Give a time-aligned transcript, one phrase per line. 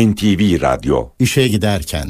[0.00, 2.08] NTV Radyo İşe giderken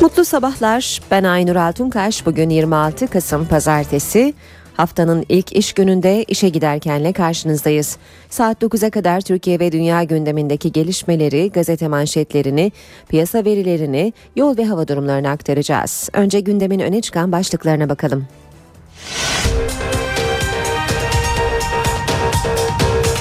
[0.00, 1.00] Mutlu sabahlar.
[1.10, 2.26] Ben Aynur Altunkaş.
[2.26, 4.34] Bugün 26 Kasım Pazartesi.
[4.76, 7.96] Haftanın ilk iş gününde işe giderkenle karşınızdayız.
[8.30, 12.72] Saat 9'a kadar Türkiye ve dünya gündemindeki gelişmeleri, gazete manşetlerini,
[13.08, 16.08] piyasa verilerini, yol ve hava durumlarını aktaracağız.
[16.12, 18.26] Önce gündemin öne çıkan başlıklarına bakalım.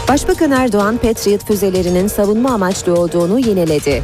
[0.08, 4.04] Başbakan Erdoğan Patriot füzelerinin savunma amaçlı olduğunu yineledi.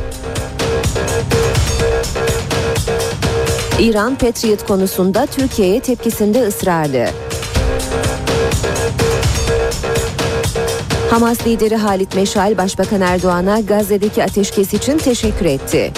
[3.79, 7.07] İran Patriot konusunda Türkiye'ye tepkisinde ısrarlı.
[11.09, 15.91] Hamas lideri Halit Meşal Başbakan Erdoğan'a Gazze'deki ateşkes için teşekkür etti.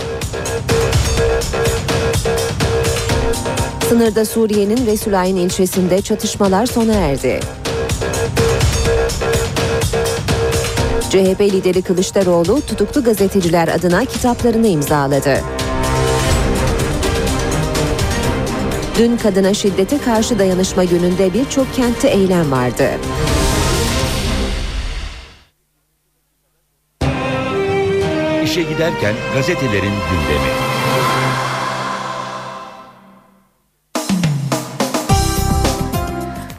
[3.89, 7.39] Sınırda Suriye'nin Resulayn ilçesinde çatışmalar sona erdi.
[11.13, 15.39] CHP lideri Kılıçdaroğlu tutuklu gazeteciler adına kitaplarını imzaladı.
[18.97, 22.89] Dün kadına şiddete karşı dayanışma gününde birçok kentte eylem vardı.
[28.43, 30.72] İşe giderken gazetelerin gündemi.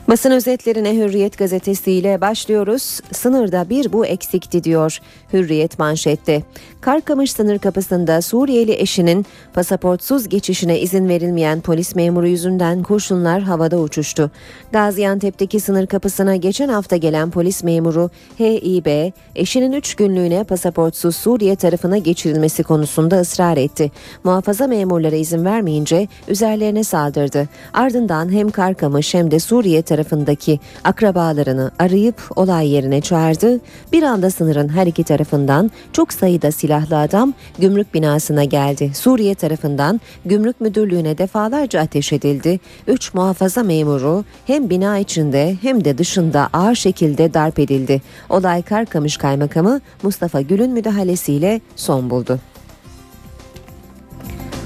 [0.08, 3.00] Basın özetlerine Hürriyet gazetesiyle başlıyoruz.
[3.12, 4.98] Sınırda bir bu eksikti diyor
[5.32, 6.42] Hürriyet manşette.
[6.84, 14.30] Karkamış sınır kapısında Suriyeli eşinin pasaportsuz geçişine izin verilmeyen polis memuru yüzünden kurşunlar havada uçuştu.
[14.72, 21.98] Gaziantep'teki sınır kapısına geçen hafta gelen polis memuru HİB, eşinin 3 günlüğüne pasaportsuz Suriye tarafına
[21.98, 23.90] geçirilmesi konusunda ısrar etti.
[24.24, 27.48] Muhafaza memurlara izin vermeyince üzerlerine saldırdı.
[27.72, 33.60] Ardından hem Karkamış hem de Suriye tarafındaki akrabalarını arayıp olay yerine çağırdı.
[33.92, 38.90] Bir anda sınırın her iki tarafından çok sayıda silahlı adam gümrük binasına geldi.
[38.94, 42.60] Suriye tarafından gümrük müdürlüğüne defalarca ateş edildi.
[42.86, 48.02] Üç muhafaza memuru hem bina içinde hem de dışında ağır şekilde darp edildi.
[48.28, 52.38] Olay Karkamış Kaymakamı Mustafa Gül'ün müdahalesiyle son buldu.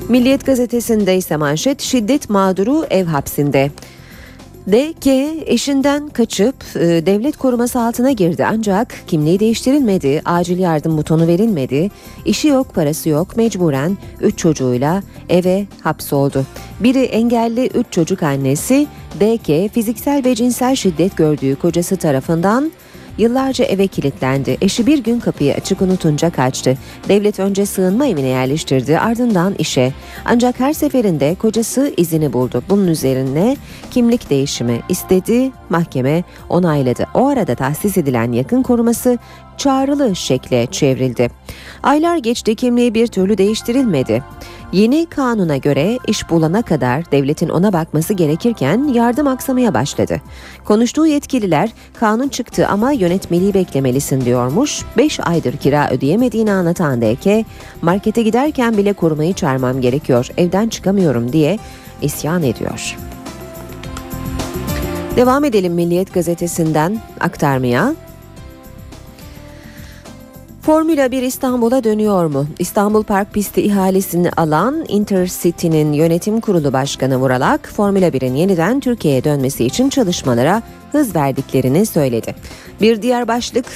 [0.08, 3.70] Milliyet gazetesinde ise manşet şiddet mağduru ev hapsinde.
[4.68, 5.06] DK
[5.46, 8.46] eşinden kaçıp e, devlet koruması altına girdi.
[8.46, 11.90] Ancak kimliği değiştirilmedi, acil yardım butonu verilmedi,
[12.24, 13.36] işi yok parası yok.
[13.36, 16.44] Mecburen 3 çocuğuyla eve hapsoldu.
[16.80, 18.86] Biri engelli 3 çocuk annesi.
[19.20, 22.72] DK fiziksel ve cinsel şiddet gördüğü kocası tarafından
[23.18, 24.56] Yıllarca eve kilitlendi.
[24.60, 26.78] Eşi bir gün kapıyı açık unutunca kaçtı.
[27.08, 29.92] Devlet önce sığınma evine yerleştirdi ardından işe.
[30.24, 32.62] Ancak her seferinde kocası izini buldu.
[32.68, 33.56] Bunun üzerine
[33.90, 37.06] kimlik değişimi istedi, mahkeme onayladı.
[37.14, 39.18] O arada tahsis edilen yakın koruması
[39.56, 41.30] çağrılı şekle çevrildi.
[41.82, 44.22] Aylar geçti kimliği bir türlü değiştirilmedi.
[44.72, 50.20] Yeni kanuna göre iş bulana kadar devletin ona bakması gerekirken yardım aksamaya başladı.
[50.64, 51.70] Konuştuğu yetkililer
[52.00, 54.84] kanun çıktı ama yönetmeliği beklemelisin diyormuş.
[54.96, 57.46] 5 aydır kira ödeyemediğini anlatan DK,
[57.82, 61.58] markete giderken bile korumayı çağırmam gerekiyor, evden çıkamıyorum diye
[62.02, 62.96] isyan ediyor.
[65.16, 67.94] Devam edelim Milliyet gazetesinden aktarmaya.
[70.68, 72.46] Formula 1 İstanbul'a dönüyor mu?
[72.58, 79.64] İstanbul Park pisti ihalesini alan Intercity'nin yönetim kurulu başkanı Vuralak, Formula 1'in yeniden Türkiye'ye dönmesi
[79.64, 80.62] için çalışmalara
[80.92, 82.34] hız verdiklerini söyledi.
[82.80, 83.66] Bir diğer başlık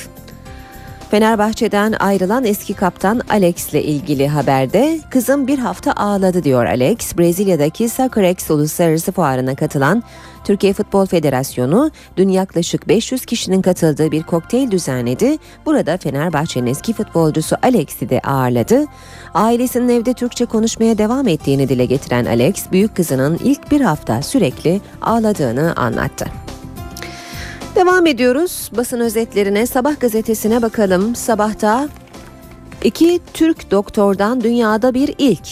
[1.13, 7.19] Fenerbahçe'den ayrılan eski kaptan Alex ile ilgili haberde kızım bir hafta ağladı diyor Alex.
[7.19, 10.03] Brezilya'daki Soccerex Uluslararası Fuarı'na katılan
[10.45, 15.37] Türkiye Futbol Federasyonu dün yaklaşık 500 kişinin katıldığı bir kokteyl düzenledi.
[15.67, 18.85] Burada Fenerbahçe'nin eski futbolcusu Alex'i de ağırladı.
[19.35, 24.81] Ailesinin evde Türkçe konuşmaya devam ettiğini dile getiren Alex, büyük kızının ilk bir hafta sürekli
[25.03, 26.27] ağladığını anlattı.
[27.75, 29.67] Devam ediyoruz basın özetlerine.
[29.67, 31.15] Sabah gazetesine bakalım.
[31.15, 31.89] Sabahta
[32.85, 35.49] iki Türk doktordan dünyada bir ilk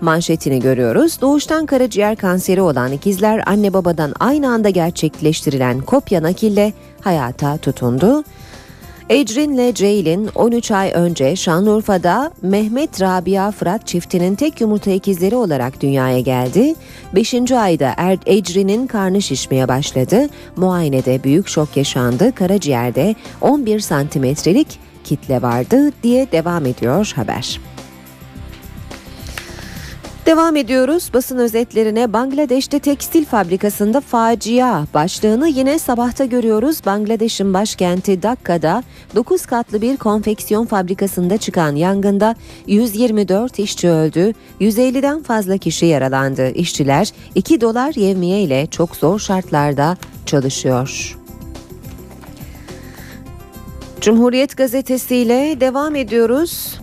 [0.00, 1.20] manşetini görüyoruz.
[1.20, 8.24] Doğuştan karaciğer kanseri olan ikizler anne babadan aynı anda gerçekleştirilen kopya nakille hayata tutundu.
[9.10, 15.80] Ecrin ile Ceylin 13 ay önce Şanlıurfa'da Mehmet Rabia Fırat çiftinin tek yumurta ikizleri olarak
[15.80, 16.74] dünyaya geldi.
[17.14, 17.52] 5.
[17.52, 20.28] ayda er karnı şişmeye başladı.
[20.56, 22.34] Muayenede büyük şok yaşandı.
[22.34, 27.60] Karaciğerde 11 santimetrelik kitle vardı diye devam ediyor haber.
[30.26, 36.80] Devam ediyoruz basın özetlerine Bangladeş'te tekstil fabrikasında facia başlığını yine sabahta görüyoruz.
[36.86, 38.82] Bangladeş'in başkenti Dakka'da
[39.14, 42.34] 9 katlı bir konfeksiyon fabrikasında çıkan yangında
[42.66, 46.50] 124 işçi öldü, 150'den fazla kişi yaralandı.
[46.50, 49.96] İşçiler 2 dolar yevmiye ile çok zor şartlarda
[50.26, 51.18] çalışıyor.
[54.00, 56.80] Cumhuriyet gazetesiyle devam ediyoruz.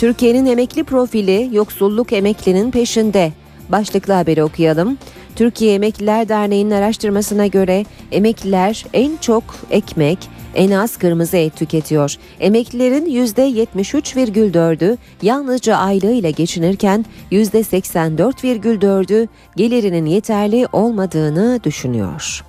[0.00, 3.32] Türkiye'nin emekli profili yoksulluk emeklinin peşinde.
[3.68, 4.98] Başlıklı haberi okuyalım.
[5.36, 10.18] Türkiye Emekliler Derneği'nin araştırmasına göre emekliler en çok ekmek,
[10.54, 12.16] en az kırmızı et tüketiyor.
[12.40, 22.44] Emeklilerin %73,4'ü yalnızca aylığıyla geçinirken %84,4'ü gelirinin yeterli olmadığını düşünüyor.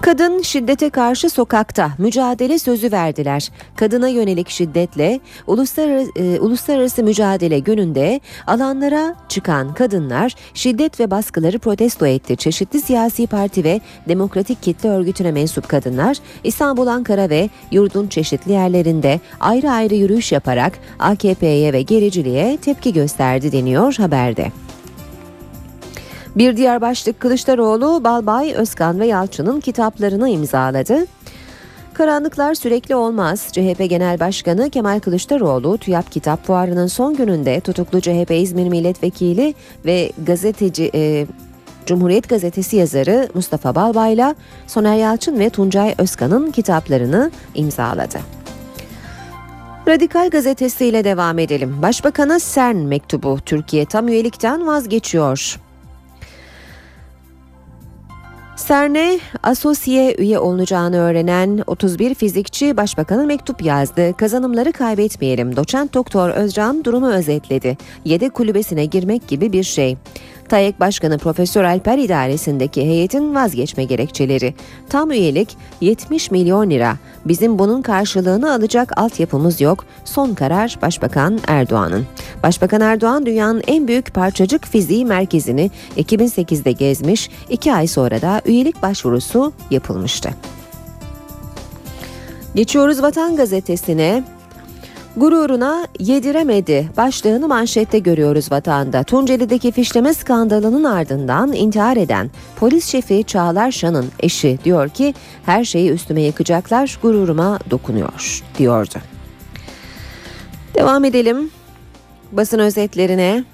[0.00, 3.50] Kadın şiddete karşı sokakta mücadele sözü verdiler.
[3.76, 12.06] Kadına yönelik şiddetle uluslararası, e, uluslararası mücadele gününde alanlara çıkan kadınlar şiddet ve baskıları protesto
[12.06, 12.36] etti.
[12.36, 19.20] Çeşitli siyasi parti ve demokratik kitle örgütüne mensup kadınlar İstanbul, Ankara ve yurdun çeşitli yerlerinde
[19.40, 24.52] ayrı ayrı yürüyüş yaparak AKP'ye ve gericiliğe tepki gösterdi deniyor haberde.
[26.36, 31.06] Bir diğer başlık Kılıçdaroğlu, Balbay, Özkan ve Yalçın'ın kitaplarını imzaladı.
[31.94, 33.48] Karanlıklar sürekli olmaz.
[33.52, 39.54] CHP Genel Başkanı Kemal Kılıçdaroğlu TÜYAP Kitap Fuarı'nın son gününde tutuklu CHP İzmir Milletvekili
[39.84, 41.26] ve gazeteci e,
[41.86, 44.34] Cumhuriyet Gazetesi yazarı Mustafa Balbay'la
[44.66, 48.18] Soner Yalçın ve Tuncay Özkan'ın kitaplarını imzaladı.
[49.88, 51.82] Radikal gazetesiyle devam edelim.
[51.82, 55.65] Başbakan'a CERN mektubu Türkiye tam üyelikten vazgeçiyor.
[58.56, 64.16] CERN'e asosiye üye olunacağını öğrenen 31 fizikçi başbakana mektup yazdı.
[64.16, 65.56] Kazanımları kaybetmeyelim.
[65.56, 67.78] Doçent Doktor Özcan durumu özetledi.
[68.04, 69.96] Yedek kulübesine girmek gibi bir şey.
[70.48, 74.54] TAEK Başkanı Profesör Alper idaresindeki heyetin vazgeçme gerekçeleri.
[74.88, 76.96] Tam üyelik 70 milyon lira.
[77.24, 79.84] Bizim bunun karşılığını alacak altyapımız yok.
[80.04, 82.06] Son karar Başbakan Erdoğan'ın.
[82.42, 87.30] Başbakan Erdoğan dünyanın en büyük parçacık fiziği merkezini 2008'de gezmiş.
[87.50, 90.30] iki ay sonra da üyelik başvurusu yapılmıştı.
[92.54, 94.35] Geçiyoruz Vatan Gazetesi'ne.
[95.16, 99.02] Gururuna yediremedi başlığını manşette görüyoruz vatanda.
[99.02, 105.14] Tunceli'deki fişleme skandalının ardından intihar eden polis şefi Çağlar Şan'ın eşi diyor ki
[105.46, 108.98] her şeyi üstüme yıkacaklar gururuma dokunuyor diyordu.
[110.74, 111.50] Devam edelim
[112.32, 113.44] basın özetlerine.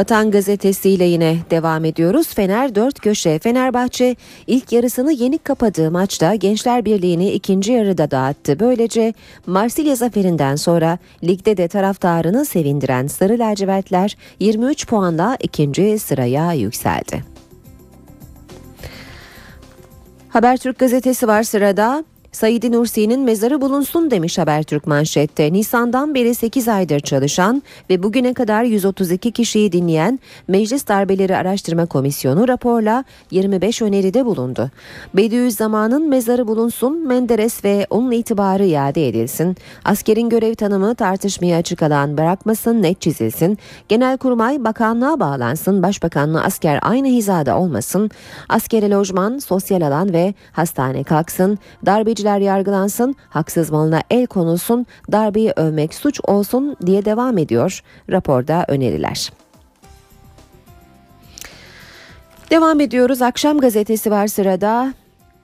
[0.00, 2.34] Vatan Gazetesi ile yine devam ediyoruz.
[2.34, 3.38] Fener 4 köşe.
[3.38, 4.16] Fenerbahçe
[4.46, 8.60] ilk yarısını yenik kapadığı maçta Gençler Birliği'ni ikinci yarıda dağıttı.
[8.60, 9.14] Böylece
[9.46, 17.24] Marsilya zaferinden sonra ligde de taraftarını sevindiren Sarı Lacivertler 23 puanla ikinci sıraya yükseldi.
[20.28, 22.04] Habertürk gazetesi var sırada.
[22.32, 25.52] Said Nursi'nin mezarı bulunsun demiş Habertürk manşette.
[25.52, 32.48] Nisan'dan beri 8 aydır çalışan ve bugüne kadar 132 kişiyi dinleyen Meclis Darbeleri Araştırma Komisyonu
[32.48, 34.70] raporla 25 öneride bulundu.
[35.14, 42.18] Bediüzzaman'ın mezarı bulunsun, Menderes ve onun itibarı iade edilsin, askerin görev tanımı tartışmaya açık alan
[42.18, 48.10] bırakmasın, net çizilsin, Genelkurmay bakanlığa bağlansın, başbakanla asker aynı hizada olmasın,
[48.48, 55.52] askere lojman, sosyal alan ve hastane kalksın, darbeci Gazeteciler yargılansın, haksız malına el konulsun, darbeyi
[55.56, 59.32] övmek suç olsun diye devam ediyor raporda öneriler.
[62.50, 63.22] Devam ediyoruz.
[63.22, 64.94] Akşam gazetesi var sırada.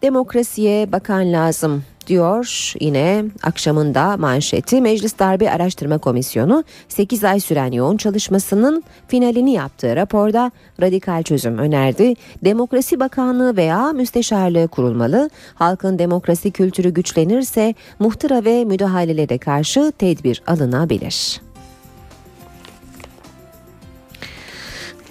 [0.03, 7.97] Demokrasiye bakan lazım diyor yine akşamında manşeti Meclis Darbe Araştırma Komisyonu 8 ay süren yoğun
[7.97, 12.15] çalışmasının finalini yaptığı raporda radikal çözüm önerdi.
[12.45, 15.31] Demokrasi Bakanlığı veya müsteşarlığı kurulmalı.
[15.55, 21.46] Halkın demokrasi kültürü güçlenirse muhtıra ve müdahalelere karşı tedbir alınabilir.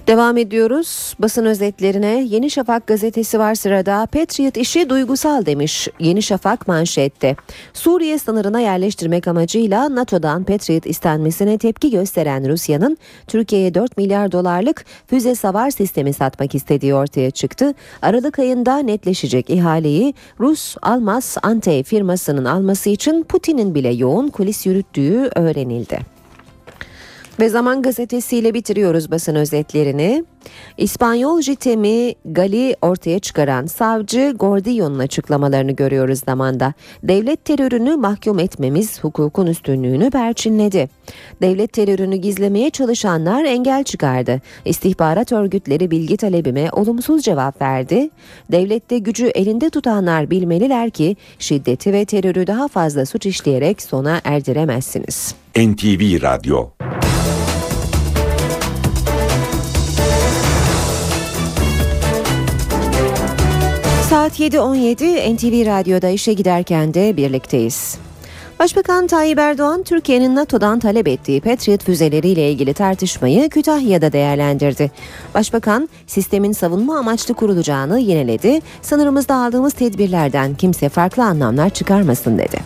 [0.07, 2.25] Devam ediyoruz basın özetlerine.
[2.29, 4.05] Yeni Şafak gazetesi var sırada.
[4.05, 7.35] Patriot işi duygusal demiş Yeni Şafak manşette.
[7.73, 12.97] Suriye sınırına yerleştirmek amacıyla NATO'dan Patriot istenmesine tepki gösteren Rusya'nın
[13.27, 17.73] Türkiye'ye 4 milyar dolarlık füze savar sistemi satmak istediği ortaya çıktı.
[18.01, 25.29] Aralık ayında netleşecek ihaleyi Rus Almaz Ante firmasının alması için Putin'in bile yoğun kulis yürüttüğü
[25.35, 26.14] öğrenildi.
[27.39, 30.25] Ve Zaman Gazetesi'yle bitiriyoruz basın özetlerini.
[30.77, 36.73] İspanyol jitemi Gali ortaya çıkaran savcı Gordillo'nun açıklamalarını görüyoruz zamanda.
[37.03, 40.89] Devlet terörünü mahkum etmemiz hukukun üstünlüğünü perçinledi.
[41.41, 44.41] Devlet terörünü gizlemeye çalışanlar engel çıkardı.
[44.65, 48.09] İstihbarat örgütleri bilgi talebime olumsuz cevap verdi.
[48.51, 55.35] Devlette gücü elinde tutanlar bilmeliler ki şiddeti ve terörü daha fazla suç işleyerek sona erdiremezsiniz.
[55.55, 56.69] NTV Radyo
[64.09, 67.97] Saat 7.17 NTV Radyo'da işe giderken de birlikteyiz.
[68.59, 74.91] Başbakan Tayyip Erdoğan Türkiye'nin NATO'dan talep ettiği Patriot füzeleriyle ilgili tartışmayı Kütahya'da değerlendirdi.
[75.33, 78.61] Başbakan sistemin savunma amaçlı kurulacağını yineledi.
[78.81, 82.57] Sınırımızda aldığımız tedbirlerden kimse farklı anlamlar çıkarmasın dedi.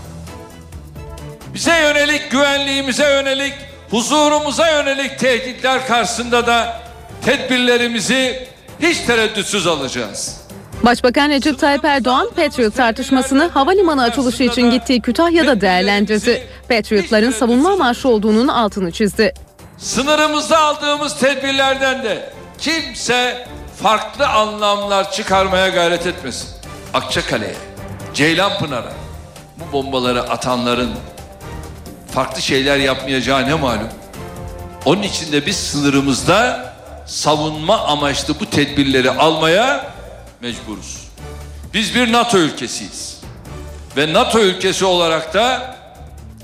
[1.54, 3.54] Bize yönelik, güvenliğimize yönelik,
[3.92, 6.80] huzurumuza yönelik tehditler karşısında da
[7.26, 8.48] tedbirlerimizi
[8.80, 10.49] hiç tereddütsüz alacağız.
[10.84, 16.48] Başbakan Recep Tayyip Erdoğan Patriot tartışmasını havalimanı açılışı için gittiği Kütahya'da değerlendirdi.
[16.70, 19.34] Patriotların savunma amaçlı olduğunun altını çizdi.
[19.78, 23.48] Sınırımızda aldığımız tedbirlerden de kimse
[23.84, 26.50] farklı anlamlar çıkarmaya gayret etmesin.
[26.94, 27.56] Akçakale'ye,
[28.14, 28.94] Ceylanpınar'a
[29.58, 30.90] bu bombaları atanların
[32.12, 33.90] farklı şeyler yapmayacağı ne malum.
[34.86, 36.74] Onun için de biz sınırımızda
[37.06, 39.99] savunma amaçlı bu tedbirleri almaya
[40.42, 41.08] mecburuz.
[41.74, 43.22] Biz bir NATO ülkesiyiz.
[43.98, 45.76] Ve NATO ülkesi olarak da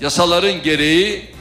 [0.01, 1.35] yasaların gereği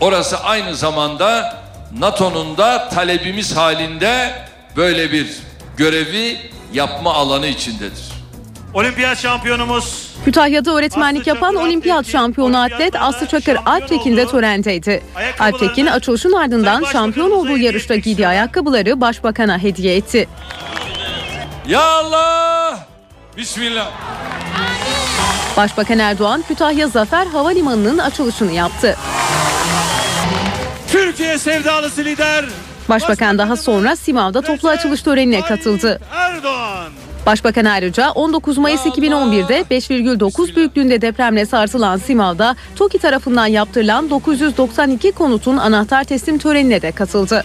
[0.00, 1.56] orası aynı zamanda
[1.98, 4.34] NATO'nun da talebimiz halinde
[4.76, 5.26] böyle bir
[5.76, 6.36] görevi
[6.72, 8.12] yapma alanı içindedir.
[8.74, 15.02] Olimpiyat şampiyonumuz Kütahya'da öğretmenlik yapan olimpiyat şampiyonu atlet Aslı Çakır Alptekin de törendeydi.
[15.40, 20.28] Alptekin açılışın ardından şampiyon olduğu yarışta giydiği ayakkabıları başbakana hediye etti.
[21.68, 22.86] Ya Allah!
[23.36, 23.90] Bismillah.
[25.56, 28.96] Başbakan Erdoğan Kütahya Zafer Havalimanı'nın açılışını yaptı.
[30.88, 32.44] Türkiye sevdalısı lider
[32.88, 36.00] Başbakan daha sonra Simav'da toplu açılış törenine katıldı.
[36.14, 36.88] Erdoğan.
[37.26, 45.56] Başbakan ayrıca 19 Mayıs 2011'de 5,9 büyüklüğünde depremle sarsılan Simav'da TOKİ tarafından yaptırılan 992 konutun
[45.56, 47.44] anahtar teslim törenine de katıldı.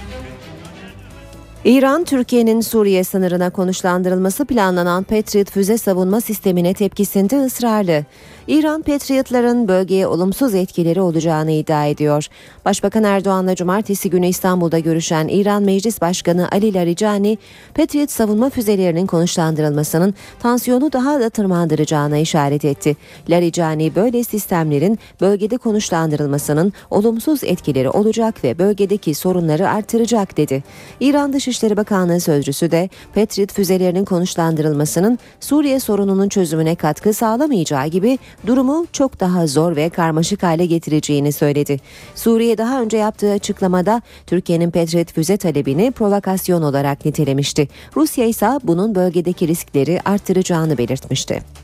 [1.66, 8.06] İran, Türkiye'nin Suriye sınırına konuşlandırılması planlanan Patriot füze savunma sistemine tepkisinde ısrarlı.
[8.52, 12.28] İran, Patriotların bölgeye olumsuz etkileri olacağını iddia ediyor.
[12.66, 17.38] Başbakan Erdoğan'la cumartesi günü İstanbul'da görüşen İran Meclis Başkanı Ali Larijani,
[17.74, 22.98] Patriot savunma füzelerinin konuşlandırılmasının tansiyonu daha da tırmandıracağına işaret etti.
[23.30, 30.64] Larijani böyle sistemlerin bölgede konuşlandırılmasının olumsuz etkileri olacak ve bölgedeki sorunları artıracak dedi.
[31.00, 38.18] İran Dışişleri Bakanlığı sözcüsü de Patriot füzelerinin konuşlandırılmasının Suriye sorununun çözümüne katkı sağlamayacağı gibi
[38.48, 41.80] durumu çok daha zor ve karmaşık hale getireceğini söyledi.
[42.16, 47.68] Suriye daha önce yaptığı açıklamada Türkiye'nin Patriot füze talebini provokasyon olarak nitelemişti.
[47.96, 51.61] Rusya ise bunun bölgedeki riskleri artıracağını belirtmişti.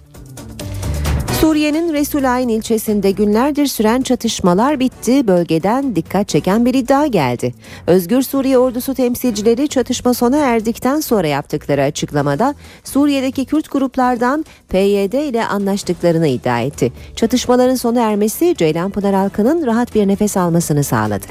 [1.47, 5.27] Suriye'nin Resulayn ilçesinde günlerdir süren çatışmalar bitti.
[5.27, 7.53] Bölgeden dikkat çeken bir iddia geldi.
[7.87, 15.45] Özgür Suriye ordusu temsilcileri çatışma sona erdikten sonra yaptıkları açıklamada Suriye'deki Kürt gruplardan PYD ile
[15.45, 16.91] anlaştıklarını iddia etti.
[17.15, 21.27] Çatışmaların sona ermesi Ceylanpınar halkının rahat bir nefes almasını sağladı.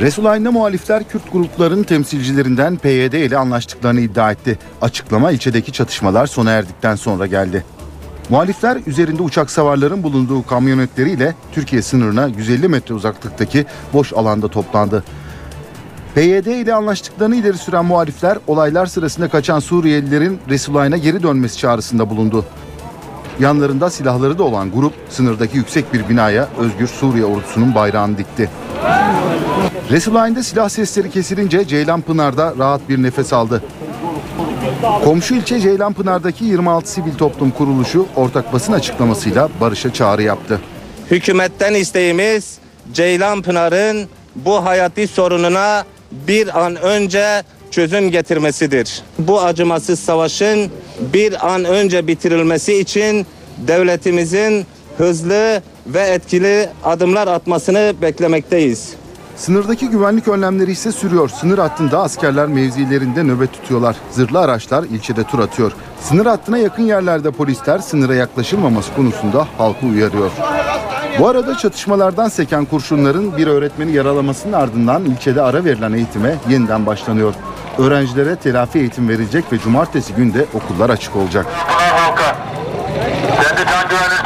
[0.00, 4.58] Resulayn'da muhalifler Kürt grupların temsilcilerinden PYD ile anlaştıklarını iddia etti.
[4.80, 7.64] Açıklama ilçedeki çatışmalar sona erdikten sonra geldi.
[8.28, 15.04] Muhalifler üzerinde uçak savarların bulunduğu kamyonetleriyle Türkiye sınırına 150 metre uzaklıktaki boş alanda toplandı.
[16.14, 22.44] PYD ile anlaştıklarını ileri süren muhalifler olaylar sırasında kaçan Suriyelilerin Resulayn'a geri dönmesi çağrısında bulundu.
[23.40, 28.50] Yanlarında silahları da olan grup sınırdaki yüksek bir binaya Özgür Suriye ordusunun bayrağını dikti.
[29.90, 33.62] Resulayn'da silah sesleri kesilince Ceylanpınar'da rahat bir nefes aldı.
[34.82, 40.60] Komşu ilçe Ceylanpınar'daki 26 sivil toplum kuruluşu ortak basın açıklamasıyla barışa çağrı yaptı.
[41.10, 42.58] Hükümetten isteğimiz
[42.92, 49.02] Ceylanpınar'ın bu hayati sorununa bir an önce çözüm getirmesidir.
[49.18, 50.70] Bu acımasız savaşın
[51.12, 53.26] bir an önce bitirilmesi için
[53.58, 54.66] devletimizin
[54.98, 58.97] hızlı ve etkili adımlar atmasını beklemekteyiz.
[59.38, 61.28] Sınırdaki güvenlik önlemleri ise sürüyor.
[61.28, 63.96] Sınır hattında askerler mevzilerinde nöbet tutuyorlar.
[64.10, 65.72] Zırhlı araçlar ilçede tur atıyor.
[66.00, 70.30] Sınır hattına yakın yerlerde polisler sınıra yaklaşılmaması konusunda halkı uyarıyor.
[71.18, 77.34] Bu arada çatışmalardan seken kurşunların bir öğretmeni yaralamasının ardından ilçede ara verilen eğitime yeniden başlanıyor.
[77.78, 81.46] Öğrencilere telafi eğitim verilecek ve cumartesi günde okullar açık olacak.
[81.56, 82.36] halka.
[83.42, 84.17] Kendi can güvenliğinizi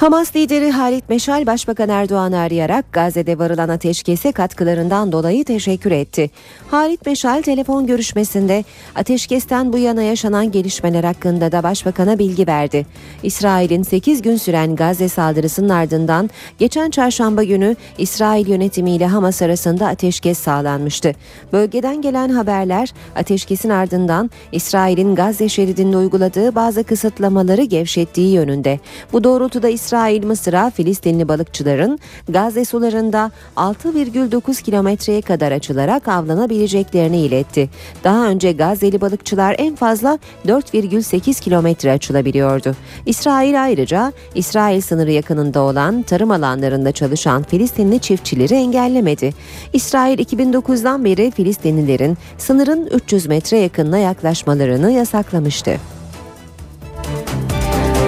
[0.00, 6.30] Hamas lideri Halit Meşal Başbakan Erdoğan'ı arayarak Gazze'de varılan ateşkese katkılarından dolayı teşekkür etti.
[6.70, 8.64] Halit Meşal telefon görüşmesinde
[8.94, 12.86] ateşkesten bu yana yaşanan gelişmeler hakkında da Başbakan'a bilgi verdi.
[13.22, 20.38] İsrail'in 8 gün süren Gazze saldırısının ardından geçen çarşamba günü İsrail yönetimiyle Hamas arasında ateşkes
[20.38, 21.12] sağlanmıştı.
[21.52, 28.80] Bölgeden gelen haberler ateşkesin ardından İsrail'in Gazze şeridinde uyguladığı bazı kısıtlamaları gevşettiği yönünde.
[29.12, 29.89] Bu doğrultuda İsrail
[30.24, 37.70] Mısır'a Filistinli balıkçıların Gazze sularında 6,9 kilometreye kadar açılarak avlanabileceklerini iletti.
[38.04, 42.76] Daha önce Gazze'li balıkçılar en fazla 4,8 kilometre açılabiliyordu.
[43.06, 49.34] İsrail ayrıca İsrail sınırı yakınında olan tarım alanlarında çalışan Filistinli çiftçileri engellemedi.
[49.72, 55.99] İsrail 2009'dan beri Filistinlilerin sınırın 300 metre yakınına yaklaşmalarını yasaklamıştı.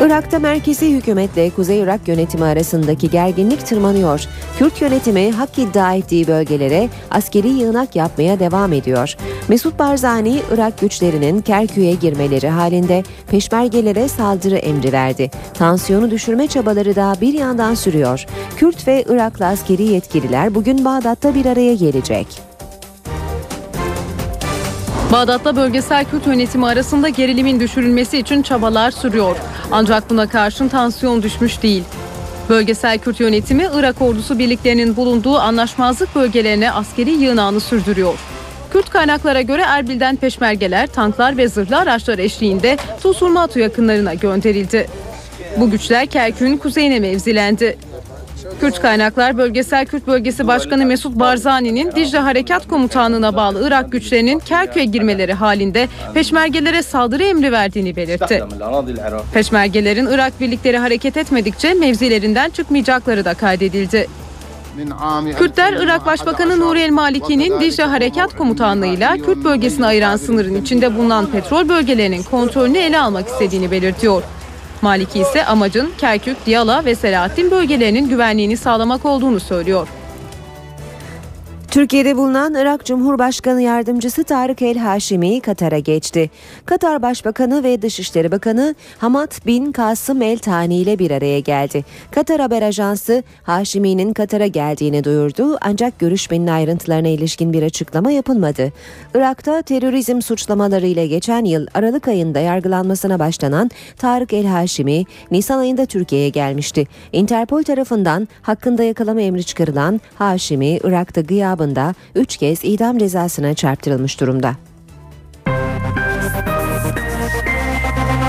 [0.02, 4.24] Irak'ta merkezi hükümetle Kuzey Irak yönetimi arasındaki gerginlik tırmanıyor.
[4.58, 9.16] Kürt yönetimi hak iddia ettiği bölgelere askeri yığınak yapmaya devam ediyor.
[9.48, 15.30] Mesut Barzani, Irak güçlerinin Kerkük'e girmeleri halinde peşmergelere saldırı emri verdi.
[15.54, 18.26] Tansiyonu düşürme çabaları da bir yandan sürüyor.
[18.56, 22.51] Kürt ve Iraklı askeri yetkililer bugün Bağdat'ta bir araya gelecek.
[25.12, 29.36] Bağdat'ta bölgesel Kürt yönetimi arasında gerilimin düşürülmesi için çabalar sürüyor.
[29.70, 31.84] Ancak buna karşın tansiyon düşmüş değil.
[32.48, 38.14] Bölgesel Kürt yönetimi Irak ordusu birliklerinin bulunduğu anlaşmazlık bölgelerine askeri yığınağını sürdürüyor.
[38.72, 44.88] Kürt kaynaklara göre Erbil'den peşmergeler, tanklar ve zırhlı araçlar eşliğinde Tusurmatu yakınlarına gönderildi.
[45.56, 47.78] Bu güçler Kerkük'ün kuzeyine mevzilendi.
[48.60, 54.84] Kürt kaynaklar Bölgesel Kürt Bölgesi Başkanı Mesut Barzani'nin Dicle Harekat Komutanlığı'na bağlı Irak güçlerinin Kerkük'e
[54.84, 58.44] girmeleri halinde peşmergelere saldırı emri verdiğini belirtti.
[59.34, 64.08] Peşmergelerin Irak birlikleri hareket etmedikçe mevzilerinden çıkmayacakları da kaydedildi.
[65.38, 71.26] Kürtler Irak Başbakanı Nuri El Maliki'nin Dicle Harekat Komutanlığı'yla Kürt bölgesini ayıran sınırın içinde bulunan
[71.26, 74.22] petrol bölgelerinin kontrolünü ele almak istediğini belirtiyor.
[74.82, 79.88] Maliki ise amacın Kerkük, Diyala ve Selahattin bölgelerinin güvenliğini sağlamak olduğunu söylüyor.
[81.72, 86.30] Türkiye'de bulunan Irak Cumhurbaşkanı Yardımcısı Tarık El Haşimi Katar'a geçti.
[86.66, 91.84] Katar Başbakanı ve Dışişleri Bakanı Hamad bin Kasım El Tani ile bir araya geldi.
[92.10, 98.72] Katar Haber Ajansı Haşimi'nin Katar'a geldiğini duyurdu ancak görüşmenin ayrıntılarına ilişkin bir açıklama yapılmadı.
[99.14, 106.28] Irak'ta terörizm suçlamalarıyla geçen yıl Aralık ayında yargılanmasına başlanan Tarık El Haşimi Nisan ayında Türkiye'ye
[106.28, 106.86] gelmişti.
[107.12, 111.20] Interpol tarafından hakkında yakalama emri çıkarılan Haşimi Irak'ta
[111.62, 114.54] gıyabında 3 kez idam cezasına çarptırılmış durumda.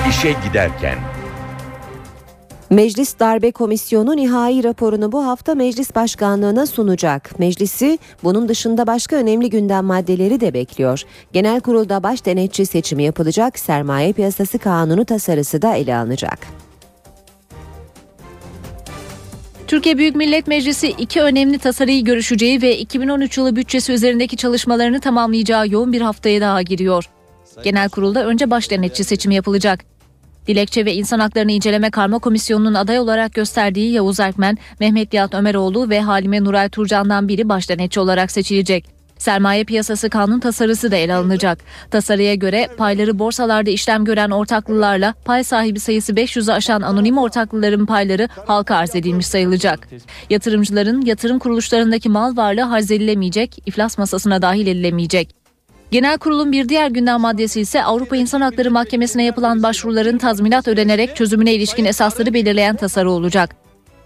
[0.09, 0.97] İşe giderken
[2.69, 7.39] Meclis Darbe Komisyonu nihai raporunu bu hafta Meclis Başkanlığına sunacak.
[7.39, 11.01] Meclisi bunun dışında başka önemli gündem maddeleri de bekliyor.
[11.33, 16.62] Genel kurulda baş denetçi seçimi yapılacak, sermaye piyasası kanunu tasarısı da ele alınacak.
[19.67, 25.69] Türkiye Büyük Millet Meclisi iki önemli tasarıyı görüşeceği ve 2013 yılı bütçesi üzerindeki çalışmalarını tamamlayacağı
[25.69, 27.09] yoğun bir haftaya daha giriyor.
[27.63, 29.85] Genel kurulda önce baş denetçi seçimi yapılacak.
[30.47, 35.89] Dilekçe ve İnsan Haklarını İnceleme Karma Komisyonu'nun aday olarak gösterdiği Yavuz Erkmen, Mehmet Nihat Ömeroğlu
[35.89, 38.92] ve Halime Nuray Turcan'dan biri baş denetçi olarak seçilecek.
[39.23, 41.59] Sermaye piyasası kanun tasarısı da ele alınacak.
[41.91, 48.29] Tasarıya göre payları borsalarda işlem gören ortaklılarla pay sahibi sayısı 500'ü aşan anonim ortaklıların payları
[48.45, 49.87] halka arz edilmiş sayılacak.
[50.29, 55.35] Yatırımcıların yatırım kuruluşlarındaki mal varlığı harz edilemeyecek, iflas masasına dahil edilemeyecek.
[55.91, 61.15] Genel kurulun bir diğer gündem maddesi ise Avrupa İnsan Hakları Mahkemesi'ne yapılan başvuruların tazminat ödenerek
[61.15, 63.62] çözümüne ilişkin esasları belirleyen tasarı olacak.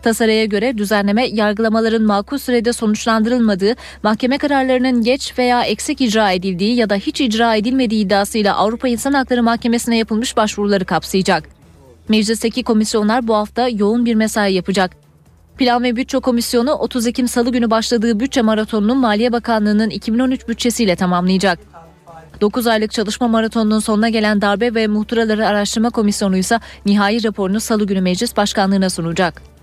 [0.07, 6.89] Tasarıya göre düzenleme yargılamaların makul sürede sonuçlandırılmadığı, mahkeme kararlarının geç veya eksik icra edildiği ya
[6.89, 11.43] da hiç icra edilmediği iddiasıyla Avrupa İnsan Hakları Mahkemesi'ne yapılmış başvuruları kapsayacak.
[12.09, 14.91] Meclisteki komisyonlar bu hafta yoğun bir mesai yapacak.
[15.57, 20.95] Plan ve Bütçe Komisyonu 30 Ekim Salı günü başladığı bütçe maratonunu Maliye Bakanlığı'nın 2013 bütçesiyle
[20.95, 21.59] tamamlayacak.
[22.41, 27.87] 9 aylık çalışma maratonunun sonuna gelen Darbe ve Muhtıraları Araştırma Komisyonu ise nihai raporunu Salı
[27.87, 29.56] günü Meclis Başkanlığı'na sunacak.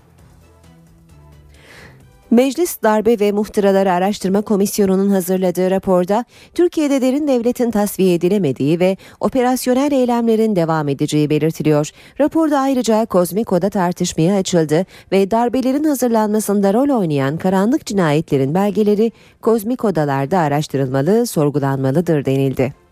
[2.31, 9.91] Meclis Darbe ve Muhtıraları Araştırma Komisyonu'nun hazırladığı raporda Türkiye'de derin devletin tasfiye edilemediği ve operasyonel
[9.91, 11.89] eylemlerin devam edeceği belirtiliyor.
[12.19, 19.11] Raporda ayrıca kozmik oda tartışmaya açıldı ve darbelerin hazırlanmasında rol oynayan karanlık cinayetlerin belgeleri
[19.41, 22.84] kozmik odalarda araştırılmalı, sorgulanmalıdır denildi.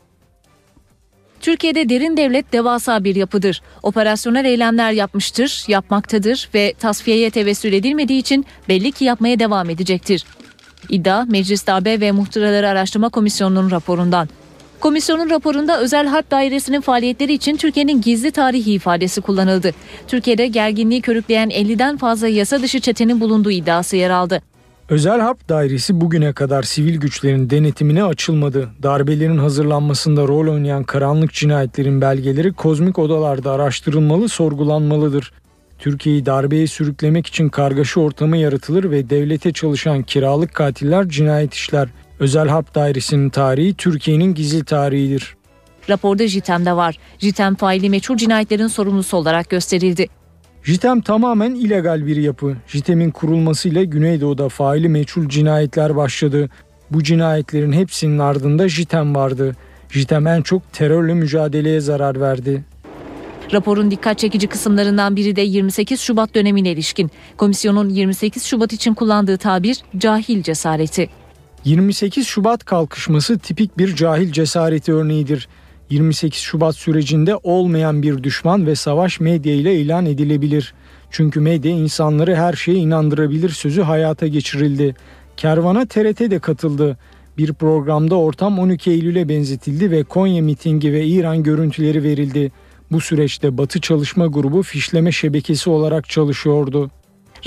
[1.44, 3.62] Türkiye'de derin devlet devasa bir yapıdır.
[3.84, 10.26] Operasyonel eylemler yapmıştır, yapmaktadır ve tasfiyeye tevessül edilmediği için belli ki yapmaya devam edecektir.
[10.90, 14.30] İddia Meclis Darbe ve Muhtıraları Araştırma Komisyonu'nun raporundan.
[14.80, 19.72] Komisyonun raporunda özel harp dairesinin faaliyetleri için Türkiye'nin gizli tarihi ifadesi kullanıldı.
[20.08, 24.42] Türkiye'de gerginliği körükleyen 50'den fazla yasa dışı çetenin bulunduğu iddiası yer aldı.
[24.90, 28.70] Özel Harp Dairesi bugüne kadar sivil güçlerin denetimine açılmadı.
[28.84, 35.34] Darbelerin hazırlanmasında rol oynayan karanlık cinayetlerin belgeleri kozmik odalarda araştırılmalı, sorgulanmalıdır.
[35.80, 41.90] Türkiye'yi darbeye sürüklemek için kargaşa ortamı yaratılır ve devlete çalışan kiralık katiller cinayet işler.
[42.20, 45.36] Özel Harp Dairesi'nin tarihi Türkiye'nin gizli tarihidir.
[45.90, 46.98] Raporda JITEM de var.
[47.20, 50.08] JITEM faili meçhul cinayetlerin sorumlusu olarak gösterildi.
[50.64, 52.56] JITEM tamamen illegal bir yapı.
[52.68, 56.50] JITEM'in kurulmasıyla Güneydoğu'da faili meçhul cinayetler başladı.
[56.92, 59.56] Bu cinayetlerin hepsinin ardında JITEM vardı.
[59.90, 62.64] JITEM en çok terörle mücadeleye zarar verdi.
[63.54, 67.12] Raporun dikkat çekici kısımlarından biri de 28 Şubat dönemine ilişkin.
[67.38, 71.10] Komisyonun 28 Şubat için kullandığı tabir cahil cesareti.
[71.66, 75.48] 28 Şubat kalkışması tipik bir cahil cesareti örneğidir.
[75.90, 80.74] 28 Şubat sürecinde olmayan bir düşman ve savaş medya ile ilan edilebilir.
[81.12, 84.96] Çünkü medya insanları her şeye inandırabilir sözü hayata geçirildi.
[85.38, 86.98] Kervana TRT de katıldı.
[87.38, 92.52] Bir programda ortam 12 Eylül'e benzetildi ve Konya mitingi ve İran görüntüleri verildi.
[92.92, 96.92] Bu süreçte Batı Çalışma Grubu fişleme şebekesi olarak çalışıyordu.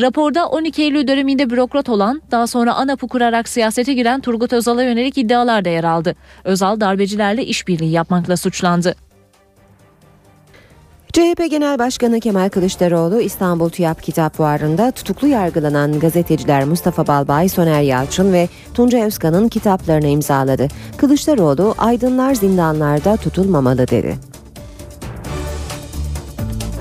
[0.00, 5.18] Raporda 12 Eylül döneminde bürokrat olan, daha sonra ANAP'ı kurarak siyasete giren Turgut Özal'a yönelik
[5.18, 6.14] iddialar da yer aldı.
[6.44, 8.94] Özal darbecilerle işbirliği yapmakla suçlandı.
[11.12, 17.82] CHP Genel Başkanı Kemal Kılıçdaroğlu İstanbul TÜYAP Kitap Fuarı'nda tutuklu yargılanan gazeteciler Mustafa Balbay, Soner
[17.82, 20.68] Yalçın ve Tunca Özkan'ın kitaplarını imzaladı.
[20.96, 24.16] Kılıçdaroğlu, aydınlar zindanlarda tutulmamalı dedi.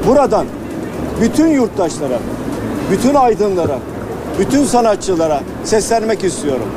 [0.08, 0.46] Buradan
[1.22, 2.20] bütün yurttaşlara,
[2.92, 3.80] bütün aydınlara,
[4.40, 6.68] bütün sanatçılara seslenmek istiyorum.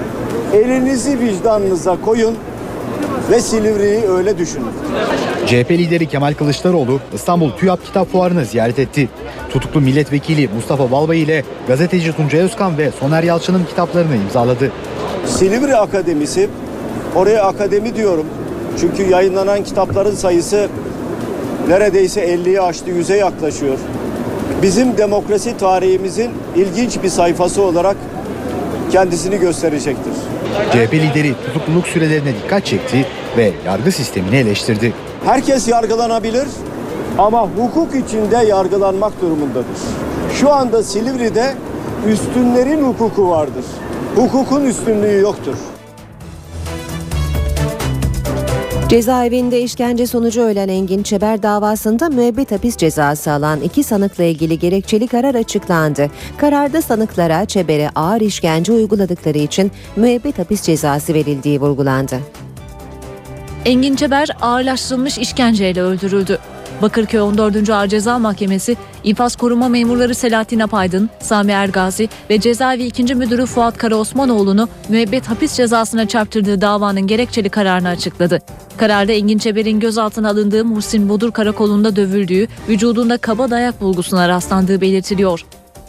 [0.54, 2.34] Elinizi vicdanınıza koyun
[3.30, 4.66] ve Silivri'yi öyle düşünün.
[5.46, 9.08] CHP lideri Kemal Kılıçdaroğlu İstanbul TÜYAP Kitap Fuarı'nı ziyaret etti.
[9.50, 14.72] Tutuklu milletvekili Mustafa Balbay ile gazeteci Tunca Özkan ve Soner Yalçın'ın kitaplarını imzaladı.
[15.26, 16.48] Silivri Akademisi,
[17.16, 18.26] oraya akademi diyorum.
[18.80, 20.68] Çünkü yayınlanan kitapların sayısı
[21.68, 23.78] neredeyse 50'yi aştı, 100'e yaklaşıyor.
[24.62, 27.96] Bizim demokrasi tarihimizin ilginç bir sayfası olarak
[28.92, 30.12] kendisini gösterecektir.
[30.72, 33.06] CHP lideri tutukluluk sürelerine dikkat çekti
[33.36, 34.92] ve yargı sistemini eleştirdi.
[35.24, 36.48] Herkes yargılanabilir
[37.18, 39.78] ama hukuk içinde yargılanmak durumundadır.
[40.40, 41.54] Şu anda Silivri'de
[42.08, 43.64] üstünlerin hukuku vardır.
[44.16, 45.54] Hukukun üstünlüğü yoktur.
[48.88, 55.08] Cezaevinde işkence sonucu ölen Engin Çeber davasında müebbet hapis cezası alan iki sanıkla ilgili gerekçeli
[55.08, 56.10] karar açıklandı.
[56.36, 62.20] Kararda sanıklara Çeber'e ağır işkence uyguladıkları için müebbet hapis cezası verildiği vurgulandı.
[63.64, 66.38] Engin Çeber ağırlaştırılmış işkenceyle öldürüldü.
[66.82, 67.70] Bakırköy 14.
[67.70, 73.14] Ağır Ceza Mahkemesi, infaz koruma memurları Selahattin Apaydın, Sami Ergazi ve cezaevi 2.
[73.14, 78.38] müdürü Fuat Karaosmanoğlu'nu müebbet hapis cezasına çarptırdığı davanın gerekçeli kararını açıkladı.
[78.76, 85.44] Kararda Engin Çeber'in gözaltına alındığı Muhsin Bodur Karakolu'nda dövüldüğü, vücudunda kaba dayak bulgusuna rastlandığı belirtiliyor.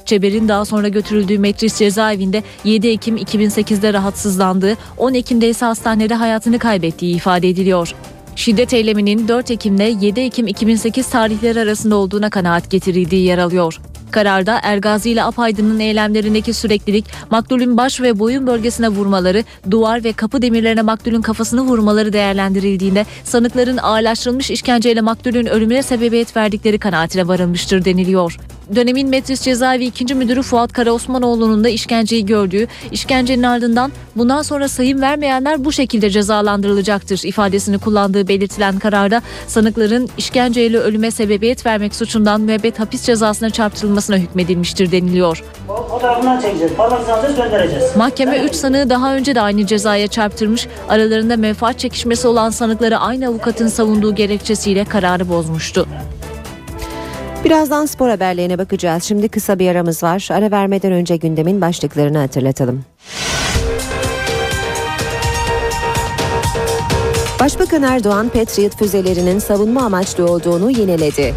[0.06, 6.60] Çeber'in daha sonra götürüldüğü Metris cezaevinde 7 Ekim 2008'de rahatsızlandığı, 10 Ekim'de ise hastanede hayatını
[6.60, 7.96] kaybettiği ifade ediliyor.
[8.40, 13.82] Şiddet eyleminin 4 Ekim ile 7 Ekim 2008 tarihleri arasında olduğuna kanaat getirildiği yer alıyor.
[14.12, 20.42] Kararda Ergazi ile Apaydın'ın eylemlerindeki süreklilik, maktulün baş ve boyun bölgesine vurmaları, duvar ve kapı
[20.42, 28.38] demirlerine maktulün kafasını vurmaları değerlendirildiğinde sanıkların ağırlaştırılmış işkenceyle maktulün ölümüne sebebiyet verdikleri kanaatine varılmıştır deniliyor.
[28.76, 30.16] Dönemin Metris Cezaevi 2.
[30.16, 37.22] Müdürü Fuat Karaosmanoğlu'nun da işkenceyi gördüğü, işkencenin ardından bundan sonra sayım vermeyenler bu şekilde cezalandırılacaktır
[37.24, 44.92] ifadesini kullandığı belirtilen kararda sanıkların işkenceyle ölüme sebebiyet vermek suçundan müebbet hapis cezasına çarptırılmasına hükmedilmiştir
[44.92, 45.44] deniliyor.
[45.68, 47.96] Fotoğrafından çekeceğiz, parmak alacağız, göndereceğiz.
[47.96, 53.28] Mahkeme 3 sanığı daha önce de aynı cezaya çarptırmış, aralarında menfaat çekişmesi olan sanıkları aynı
[53.28, 55.88] avukatın savunduğu gerekçesiyle kararı bozmuştu.
[57.46, 59.04] Birazdan spor haberlerine bakacağız.
[59.04, 60.28] Şimdi kısa bir aramız var.
[60.32, 62.86] Ara vermeden önce gündemin başlıklarını hatırlatalım.
[67.40, 71.34] Başbakan Erdoğan Patriot füzelerinin savunma amaçlı olduğunu yineledi.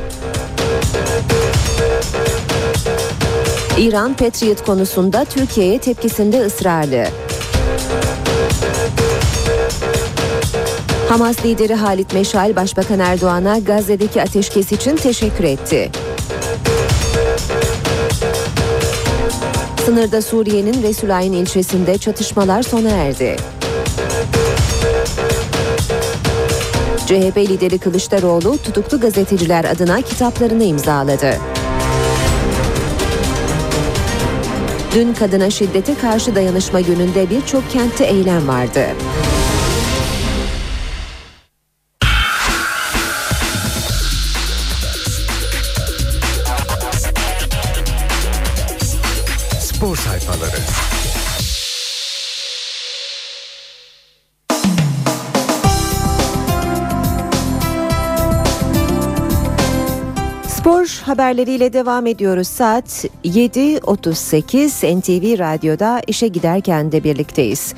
[3.79, 7.07] İran Patriot konusunda Türkiye'ye tepkisinde ısrarlı.
[11.09, 15.91] Hamas lideri Halit Meşal Başbakan Erdoğan'a Gazze'deki ateşkes için teşekkür etti.
[19.85, 23.37] Sınırda Suriye'nin Resulayn ilçesinde çatışmalar sona erdi.
[27.07, 31.37] CHP lideri Kılıçdaroğlu tutuklu gazeteciler adına kitaplarını imzaladı.
[34.95, 38.87] Dün kadına şiddete karşı dayanışma gününde birçok kentte eylem vardı.
[61.23, 62.49] Haberleriyle devam ediyoruz.
[62.49, 67.75] Saat 7.38 NTV Radyo'da işe giderken de birlikteyiz.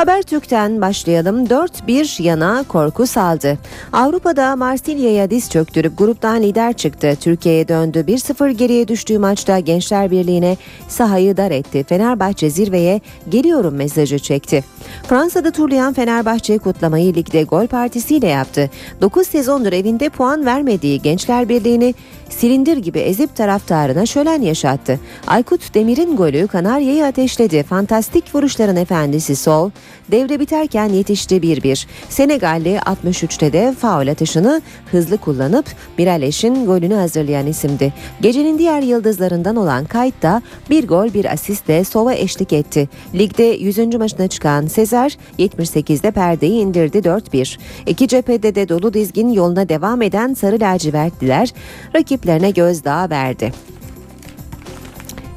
[0.00, 1.44] Habertürk'ten başlayalım.
[1.44, 3.58] 4-1 yana korku saldı.
[3.92, 7.16] Avrupa'da Marsilya'ya diz çöktürüp gruptan lider çıktı.
[7.20, 8.04] Türkiye'ye döndü.
[8.08, 10.56] 1-0 geriye düştüğü maçta Gençler Birliği'ne
[10.88, 11.84] sahayı dar etti.
[11.88, 14.64] Fenerbahçe zirveye geliyorum mesajı çekti.
[15.08, 18.70] Fransa'da turlayan Fenerbahçe kutlamayı ligde gol partisiyle yaptı.
[19.00, 21.94] 9 sezondur evinde puan vermediği Gençler Birliği'ni
[22.28, 25.00] silindir gibi ezip taraftarına şölen yaşattı.
[25.26, 27.62] Aykut Demir'in golü Kanarya'yı ateşledi.
[27.62, 29.70] Fantastik vuruşların efendisi Sol
[30.10, 31.86] devre biterken yetişti 1-1.
[32.08, 35.66] Senegalli 63'te de faul atışını hızlı kullanıp
[35.98, 37.92] Miraleş'in golünü hazırlayan isimdi.
[38.20, 42.88] Gecenin diğer yıldızlarından olan Kayt da bir gol bir asistle Sova eşlik etti.
[43.14, 43.78] Ligde 100.
[43.94, 47.58] maçına çıkan Sezer 78'de perdeyi indirdi 4-1.
[47.86, 51.52] İki cephede de dolu dizgin yoluna devam eden Sarı Lacivertliler
[51.94, 53.52] rakiplerine gözdağı verdi.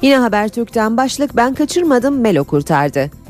[0.02, 3.23] Yine Habertürk'ten başlık ben kaçırmadım Melo kurtardı.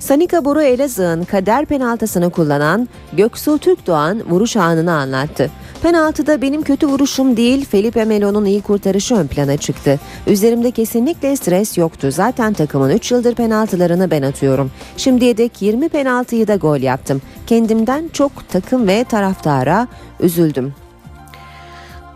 [0.00, 5.50] Sanika Boru Elazığ'ın kader penaltısını kullanan Göksu Türkdoğan vuruş anını anlattı.
[5.82, 10.00] Penaltıda benim kötü vuruşum değil Felipe Melo'nun iyi kurtarışı ön plana çıktı.
[10.26, 12.10] Üzerimde kesinlikle stres yoktu.
[12.10, 14.70] Zaten takımın 3 yıldır penaltılarını ben atıyorum.
[14.96, 17.22] Şimdiye dek 20 penaltıyı da gol yaptım.
[17.46, 19.88] Kendimden çok takım ve taraftara
[20.20, 20.74] üzüldüm.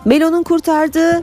[0.05, 1.23] Melo'nun kurtardığı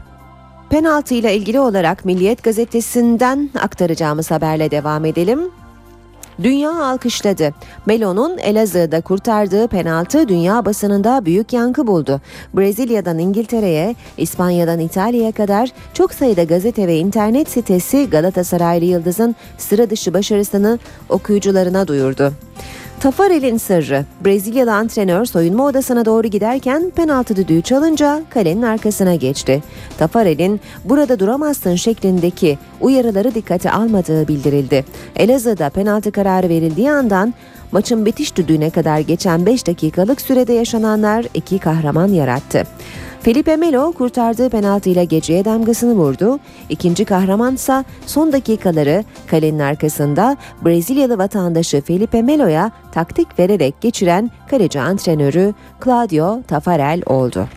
[0.70, 5.61] penaltı ile ilgili olarak Milliyet gazetesinden aktaracağımız haberle devam edelim.
[6.44, 7.54] Dünya alkışladı.
[7.86, 12.22] Melo'nun Elazığ'da kurtardığı penaltı dünya basınında büyük yankı buldu.
[12.54, 20.14] Brezilya'dan İngiltere'ye, İspanya'dan İtalya'ya kadar çok sayıda gazete ve internet sitesi Galatasaraylı Yıldız'ın sıra dışı
[20.14, 22.34] başarısını okuyucularına duyurdu.
[23.02, 24.06] Tafarel'in sırrı.
[24.26, 29.64] Brezilyalı antrenör soyunma odasına doğru giderken penaltı düdüğü çalınca kalenin arkasına geçti.
[29.98, 34.86] Tafarel'in burada duramazsın şeklindeki uyarıları dikkate almadığı bildirildi.
[35.16, 37.34] Elazığ'da penaltı kararı verildiği andan
[37.72, 42.64] maçın bitiş düdüğüne kadar geçen 5 dakikalık sürede yaşananlar iki kahraman yarattı.
[43.24, 46.40] Felipe Melo kurtardığı penaltıyla geceye damgasını vurdu.
[46.70, 55.54] İkinci kahramansa son dakikaları kalenin arkasında Brezilyalı vatandaşı Felipe Melo'ya taktik vererek geçiren kaleci antrenörü
[55.84, 57.48] Claudio Tafarel oldu.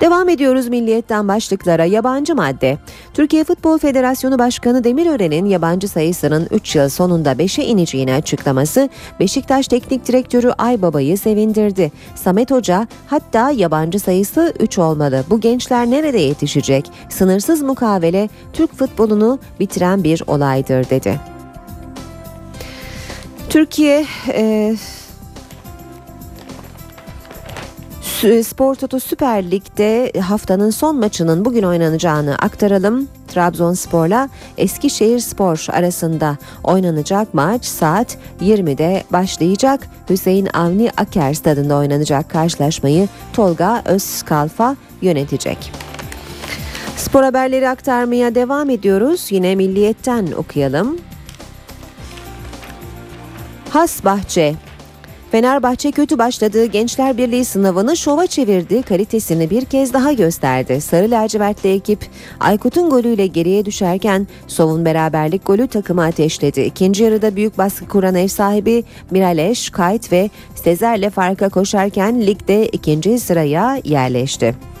[0.00, 2.78] Devam ediyoruz milliyetten başlıklara yabancı madde.
[3.14, 8.88] Türkiye Futbol Federasyonu Başkanı Demirören'in yabancı sayısının 3 yıl sonunda 5'e ineceğini açıklaması
[9.20, 11.92] Beşiktaş Teknik Direktörü Aybaba'yı sevindirdi.
[12.14, 15.24] Samet Hoca hatta yabancı sayısı 3 olmalı.
[15.30, 16.90] Bu gençler nerede yetişecek?
[17.08, 21.20] Sınırsız mukavele Türk futbolunu bitiren bir olaydır dedi.
[23.50, 24.76] Türkiye e,
[28.16, 33.08] Spor Toto Süper Lig'de haftanın son maçının bugün oynanacağını aktaralım.
[33.28, 39.88] Trabzonspor'la Eskişehir Spor arasında oynanacak maç saat 20'de başlayacak.
[40.10, 45.72] Hüseyin Avni Aker stadında oynanacak karşılaşmayı Tolga Özkalfa yönetecek.
[46.96, 49.26] Spor haberleri aktarmaya devam ediyoruz.
[49.30, 50.98] Yine Milliyet'ten okuyalım.
[53.70, 54.54] Has Bahçe
[55.30, 60.80] Fenerbahçe kötü başladığı Gençler Birliği sınavını şova çevirdi, kalitesini bir kez daha gösterdi.
[60.80, 61.98] Sarı lacivertli ekip
[62.40, 66.60] Aykut'un golüyle geriye düşerken Sov'un beraberlik golü takımı ateşledi.
[66.60, 73.18] İkinci yarıda büyük baskı kuran ev sahibi Miraleş, Kayt ve Sezer'le farka koşarken ligde ikinci
[73.18, 74.75] sıraya yerleşti.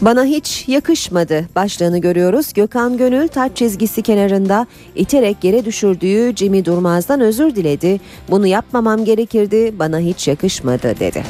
[0.00, 2.52] Bana hiç yakışmadı başlığını görüyoruz.
[2.52, 8.00] Gökhan Gönül taç çizgisi kenarında iterek yere düşürdüğü Jimmy Durmaz'dan özür diledi.
[8.30, 11.24] Bunu yapmamam gerekirdi bana hiç yakışmadı dedi.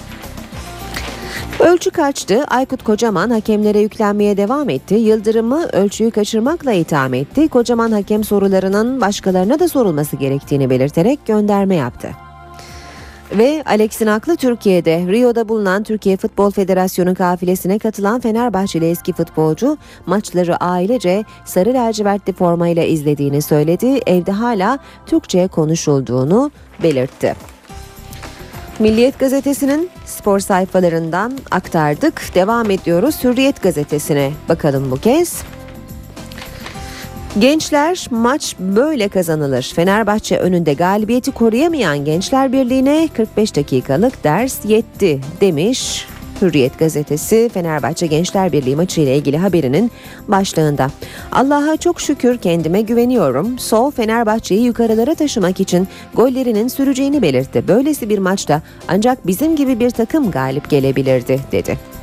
[1.61, 2.45] Ölçü kaçtı.
[2.45, 4.95] Aykut Kocaman hakemlere yüklenmeye devam etti.
[4.95, 7.49] Yıldırım'ı ölçüyü kaçırmakla itham etti.
[7.49, 12.28] Kocaman hakem sorularının başkalarına da sorulması gerektiğini belirterek gönderme yaptı.
[13.33, 15.07] Ve Alex'in aklı Türkiye'de.
[15.07, 22.83] Rio'da bulunan Türkiye Futbol Federasyonu kafilesine katılan Fenerbahçeli eski futbolcu maçları ailece sarı lacivertli formayla
[22.83, 24.01] izlediğini söyledi.
[24.07, 26.51] Evde hala Türkçe konuşulduğunu
[26.83, 27.35] belirtti.
[28.79, 32.35] Milliyet gazetesinin spor sayfalarından aktardık.
[32.35, 35.43] Devam ediyoruz Hürriyet gazetesine bakalım bu kez.
[37.39, 39.73] Gençler maç böyle kazanılır.
[39.77, 46.07] Fenerbahçe önünde galibiyeti koruyamayan Gençler Birliği'ne 45 dakikalık ders yetti demiş
[46.43, 49.91] Hürriyet gazetesi Fenerbahçe Gençler Birliği maçı ile ilgili haberinin
[50.29, 50.91] başlığında.
[51.33, 53.59] Allah'a çok şükür kendime güveniyorum.
[53.59, 57.69] Sol Fenerbahçe'yi yukarılara taşımak için gollerinin süreceğini belirtti.
[57.69, 61.98] Böylesi bir maçta ancak bizim gibi bir takım galip gelebilirdi dedi.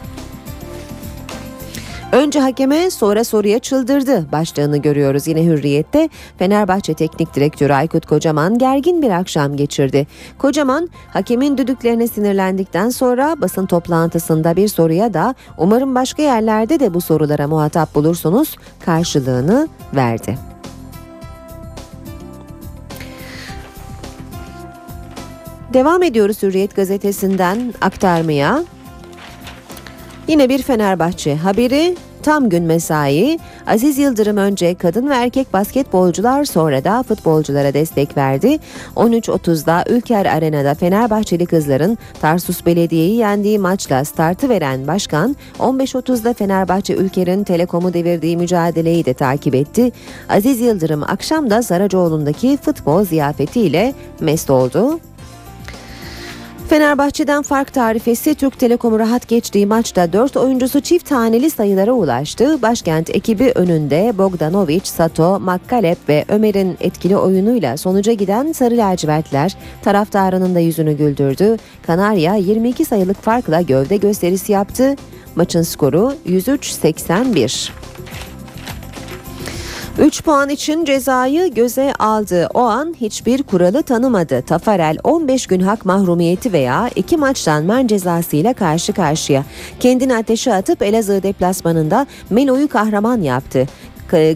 [2.11, 6.09] Önce hakeme sonra soruya çıldırdı başlığını görüyoruz yine Hürriyet'te.
[6.37, 10.07] Fenerbahçe Teknik Direktörü Aykut Kocaman gergin bir akşam geçirdi.
[10.37, 17.01] Kocaman hakemin düdüklerine sinirlendikten sonra basın toplantısında bir soruya da umarım başka yerlerde de bu
[17.01, 20.37] sorulara muhatap bulursunuz karşılığını verdi.
[25.73, 28.63] Devam ediyoruz Hürriyet gazetesinden aktarmaya.
[30.27, 33.39] Yine bir Fenerbahçe haberi tam gün mesai.
[33.67, 38.59] Aziz Yıldırım önce kadın ve erkek basketbolcular sonra da futbolculara destek verdi.
[38.95, 47.43] 13.30'da Ülker Arena'da Fenerbahçeli kızların Tarsus Belediye'yi yendiği maçla startı veren başkan 15.30'da Fenerbahçe Ülker'in
[47.43, 49.91] Telekom'u devirdiği mücadeleyi de takip etti.
[50.29, 54.99] Aziz Yıldırım akşam da Saracoğlu'ndaki futbol ziyafetiyle mest oldu.
[56.69, 62.61] Fenerbahçe'den fark tarifesi Türk Telekom'u rahat geçtiği maçta 4 oyuncusu çift taneli sayılara ulaştı.
[62.61, 70.55] Başkent ekibi önünde Bogdanovic, Sato, Makkalep ve Ömer'in etkili oyunuyla sonuca giden Sarı Lacivertler taraftarının
[70.55, 71.57] da yüzünü güldürdü.
[71.87, 74.95] Kanarya 22 sayılık farkla gövde gösterisi yaptı.
[75.35, 77.69] Maçın skoru 103-81.
[79.99, 82.49] 3 puan için cezayı göze aldı.
[82.53, 84.41] O an hiçbir kuralı tanımadı.
[84.41, 89.43] Tafarel 15 gün hak mahrumiyeti veya 2 maçtan men cezasıyla karşı karşıya.
[89.79, 93.67] Kendini ateşe atıp Elazığ deplasmanında Melo'yu kahraman yaptı.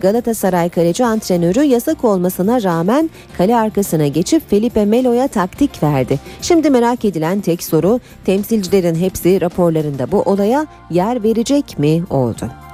[0.02, 6.20] Galatasaray kaleci antrenörü yasak olmasına rağmen kale arkasına geçip Felipe Melo'ya taktik verdi.
[6.42, 12.69] Şimdi merak edilen tek soru temsilcilerin hepsi raporlarında bu olaya yer verecek mi oldu?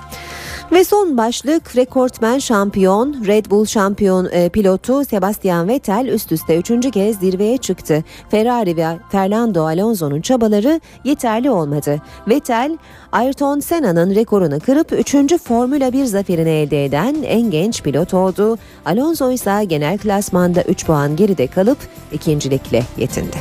[0.72, 6.92] Ve son başlık rekortmen şampiyon Red Bull şampiyon e, pilotu Sebastian Vettel üst üste üçüncü
[6.92, 8.04] kez zirveye çıktı.
[8.30, 12.02] Ferrari ve Fernando Alonso'nun çabaları yeterli olmadı.
[12.28, 12.78] Vettel
[13.12, 18.58] Ayrton Senna'nın rekorunu kırıp üçüncü Formula 1 zaferini elde eden en genç pilot oldu.
[18.86, 21.78] Alonso ise genel klasmanda 3 puan geride kalıp
[22.12, 23.38] ikincilikle yetindi.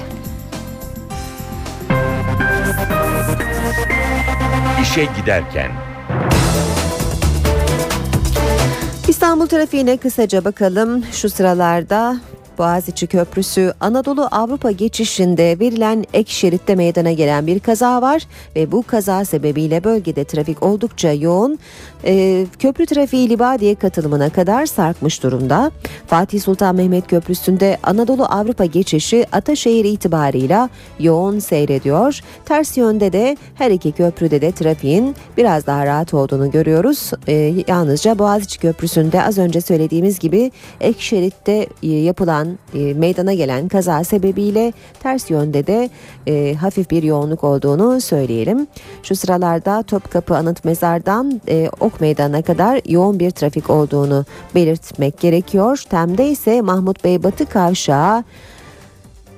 [4.83, 5.84] İşe giderken
[9.15, 11.05] İstanbul trafiğine kısaca bakalım.
[11.13, 12.17] Şu sıralarda
[12.59, 18.23] Boğaziçi Köprüsü Anadolu Avrupa geçişinde verilen ek şeritte meydana gelen bir kaza var
[18.57, 21.59] ve bu kaza sebebiyle bölgede trafik oldukça yoğun.
[22.07, 25.71] Ee, köprü trafiği Libadiye katılımına kadar sarkmış durumda.
[26.07, 30.69] Fatih Sultan Mehmet Köprüsü'nde Anadolu Avrupa geçişi Ataşehir itibarıyla
[31.01, 32.21] yoğun seyrediyor.
[32.45, 37.11] Ters yönde de her iki köprüde de trafiğin biraz daha rahat olduğunu görüyoruz.
[37.29, 43.69] Ee, yalnızca Boğaziçi Köprüsü'nde az önce söylediğimiz gibi ek şeritte e, yapılan e, meydana gelen
[43.69, 45.91] kaza sebebiyle ters yönde de
[46.27, 48.67] e, hafif bir yoğunluk olduğunu söyleyelim.
[49.03, 55.83] Şu sıralarda Topkapı Anıt Mezar'dan e, Ok Meydanı'na kadar yoğun bir trafik olduğunu belirtmek gerekiyor.
[55.91, 58.25] Tem'de ise Mahmut Bey Batı Kavşağı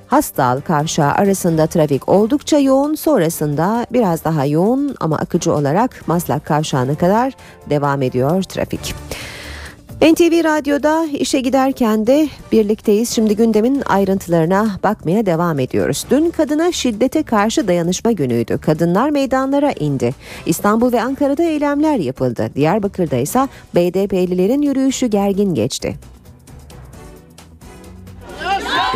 [0.07, 6.95] Hastal Kavşağı arasında trafik oldukça yoğun sonrasında biraz daha yoğun ama akıcı olarak Maslak Kavşağı'na
[6.95, 7.33] kadar
[7.71, 8.95] devam ediyor trafik.
[10.03, 13.11] NTV Radyo'da işe giderken de birlikteyiz.
[13.11, 16.05] Şimdi gündemin ayrıntılarına bakmaya devam ediyoruz.
[16.11, 18.59] Dün kadına şiddete karşı dayanışma günüydü.
[18.59, 20.15] Kadınlar meydanlara indi.
[20.47, 22.51] İstanbul ve Ankara'da eylemler yapıldı.
[22.55, 25.97] Diyarbakır'da ise BDP'lilerin yürüyüşü gergin geçti.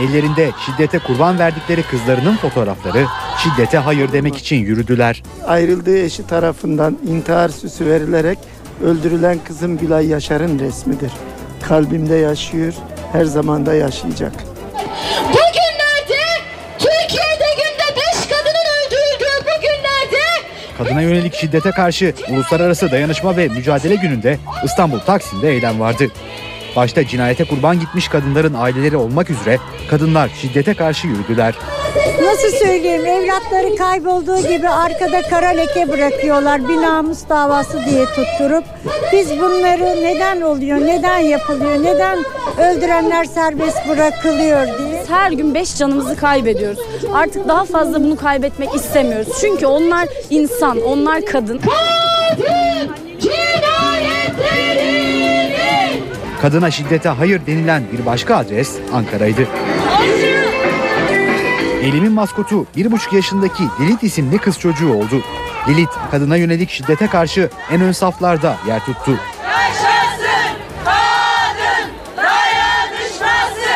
[0.00, 3.06] Ellerinde şiddete kurban verdikleri kızlarının fotoğrafları
[3.38, 5.22] şiddete hayır demek için yürüdüler.
[5.46, 8.38] ayrıldığı eşi tarafından intihar süsü verilerek
[8.84, 11.12] öldürülen kızım Gülay Yaşar'ın resmidir.
[11.62, 12.72] Kalbimde yaşıyor,
[13.12, 14.32] her zaman da yaşayacak.
[15.28, 16.22] Bugünlerde
[16.78, 20.24] Türkiye'de günde 5 kadının öldürüldüğü bu günlerde
[20.78, 26.08] Kadına yönelik şiddete karşı Uluslararası Dayanışma ve Mücadele Günü'nde İstanbul Taksim'de eylem vardı.
[26.76, 29.58] Başta cinayete kurban gitmiş kadınların aileleri olmak üzere
[29.90, 31.54] kadınlar şiddete karşı yürüdüler.
[32.22, 38.64] Nasıl söyleyeyim evlatları kaybolduğu gibi arkada kara leke bırakıyorlar bir namus davası diye tutturup
[39.12, 42.18] biz bunları neden oluyor neden yapılıyor neden
[42.58, 45.04] öldürenler serbest bırakılıyor diye.
[45.08, 46.80] Her gün 5 canımızı kaybediyoruz.
[47.14, 49.28] Artık daha fazla bunu kaybetmek istemiyoruz.
[49.40, 51.60] Çünkü onlar insan, onlar kadın.
[56.42, 59.48] Kadına şiddete hayır denilen bir başka adres Ankara'ydı.
[61.82, 65.22] Eylemin maskotu bir buçuk yaşındaki Lilit isimli kız çocuğu oldu.
[65.68, 69.10] Lilit kadına yönelik şiddete karşı en ön saflarda yer tuttu.
[69.44, 73.70] yaşasın kadın dayanışması.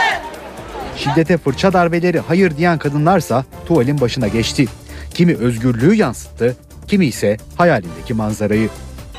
[0.96, 4.66] Şiddete fırça darbeleri hayır diyen kadınlarsa tuvalin başına geçti.
[5.14, 6.56] Kimi özgürlüğü yansıttı,
[6.88, 8.68] kimi ise hayalindeki manzarayı.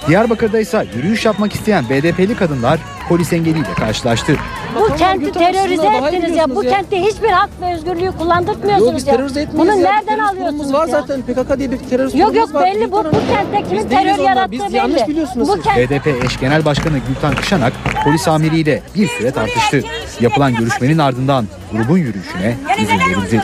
[0.07, 2.79] Diyarbakır'da ise yürüyüş yapmak isteyen BDP'li kadınlar
[3.09, 4.35] polis engeliyle karşılaştı.
[4.79, 6.55] Bu kenti terörize ettiniz ya.
[6.55, 9.17] Bu kentte hiçbir hak ve özgürlüğü kullandırtmıyorsunuz ya.
[9.53, 10.91] Bunu nereden alıyorsunuz var ya?
[11.01, 12.63] zaten PKK diye bir terörist Yok yok var.
[12.65, 14.75] belli bu, bu kentte kimin Biz değiliz terör onlar, yarattığı biz belli.
[14.75, 15.63] yanlış biliyorsunuz Bu siz.
[15.63, 19.81] kent BDP eş genel başkanı Gülten Kışanak polis amiriyle bir süre tartıştı.
[20.19, 23.41] Yapılan görüşmenin ardından grubun yürüyüşüne izin verildi.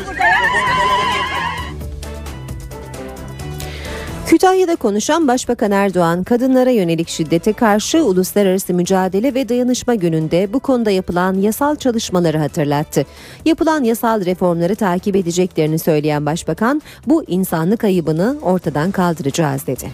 [4.32, 10.92] Kütahya'da konuşan Başbakan Erdoğan, kadınlara yönelik şiddete karşı Uluslararası Mücadele ve Dayanışma Günü'nde bu konuda
[10.92, 13.06] yapılan yasal çalışmaları hatırlattı.
[13.46, 19.92] Yapılan yasal reformları takip edeceklerini söyleyen Başbakan, bu insanlık ayıbını ortadan kaldıracağız dedi.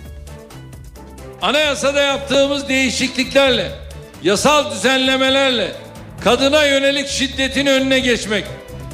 [1.41, 3.71] Anayasada yaptığımız değişikliklerle,
[4.23, 5.71] yasal düzenlemelerle
[6.23, 8.43] kadına yönelik şiddetin önüne geçmek,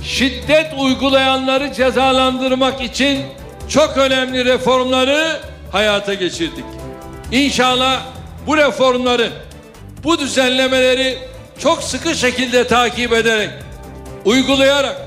[0.03, 3.19] şiddet uygulayanları cezalandırmak için
[3.69, 5.39] çok önemli reformları
[5.71, 6.65] hayata geçirdik.
[7.31, 8.01] İnşallah
[8.47, 9.29] bu reformları,
[10.03, 11.17] bu düzenlemeleri
[11.59, 13.49] çok sıkı şekilde takip ederek,
[14.25, 15.01] uygulayarak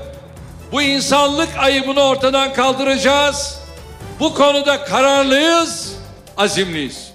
[0.71, 3.59] bu insanlık ayıbını ortadan kaldıracağız.
[4.19, 5.95] Bu konuda kararlıyız,
[6.37, 7.11] azimliyiz.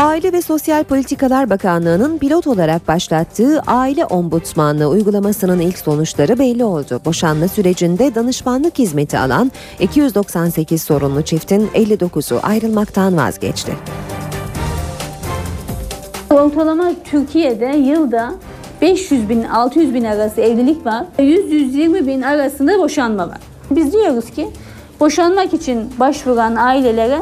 [0.00, 7.00] Aile ve Sosyal Politikalar Bakanlığı'nın pilot olarak başlattığı Aile Ombudsmanlığı uygulamasının ilk sonuçları belli oldu.
[7.04, 13.72] Boşanma sürecinde danışmanlık hizmeti alan 298 sorunlu çiftin 59'u ayrılmaktan vazgeçti.
[16.30, 18.34] Ortalama Türkiye'de yılda
[18.82, 21.04] 500 bin 600 bin arası evlilik var.
[21.18, 23.40] 100-120 bin arasında boşanma var.
[23.70, 24.48] Biz diyoruz ki
[25.00, 27.20] boşanmak için başvuran ailelere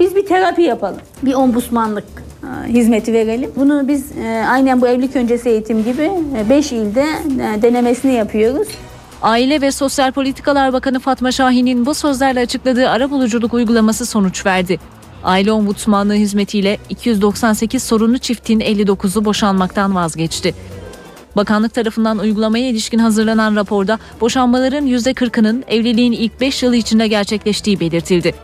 [0.00, 1.00] biz bir terapi yapalım.
[1.22, 2.04] Bir ombusmanlık
[2.42, 3.50] e, hizmeti verelim.
[3.56, 6.10] Bunu biz e, aynen bu evlilik öncesi eğitim gibi
[6.50, 8.68] 5 ilde e, denemesini yapıyoruz.
[9.22, 14.78] Aile ve Sosyal Politikalar Bakanı Fatma Şahin'in bu sözlerle açıkladığı arabuluculuk uygulaması sonuç verdi.
[15.24, 20.54] Aile Ombudsmanlığı hizmetiyle 298 sorunlu çiftin 59'u boşanmaktan vazgeçti.
[21.36, 28.34] Bakanlık tarafından uygulamaya ilişkin hazırlanan raporda boşanmaların %40'ının evliliğin ilk 5 yılı içinde gerçekleştiği belirtildi.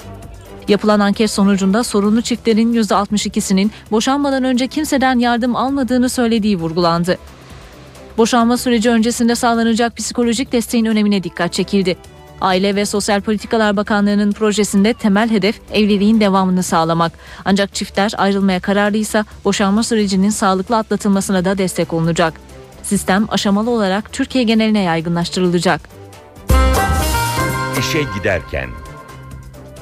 [0.68, 7.18] Yapılan anket sonucunda sorunlu çiftlerin %62'sinin boşanmadan önce kimseden yardım almadığını söylediği vurgulandı.
[8.18, 11.96] Boşanma süreci öncesinde sağlanacak psikolojik desteğin önemine dikkat çekildi.
[12.40, 17.12] Aile ve Sosyal Politikalar Bakanlığı'nın projesinde temel hedef evliliğin devamını sağlamak.
[17.44, 22.45] Ancak çiftler ayrılmaya kararlıysa boşanma sürecinin sağlıklı atlatılmasına da destek olunacak.
[22.86, 25.80] Sistem aşamalı olarak Türkiye geneline yaygınlaştırılacak.
[27.78, 28.70] İşe giderken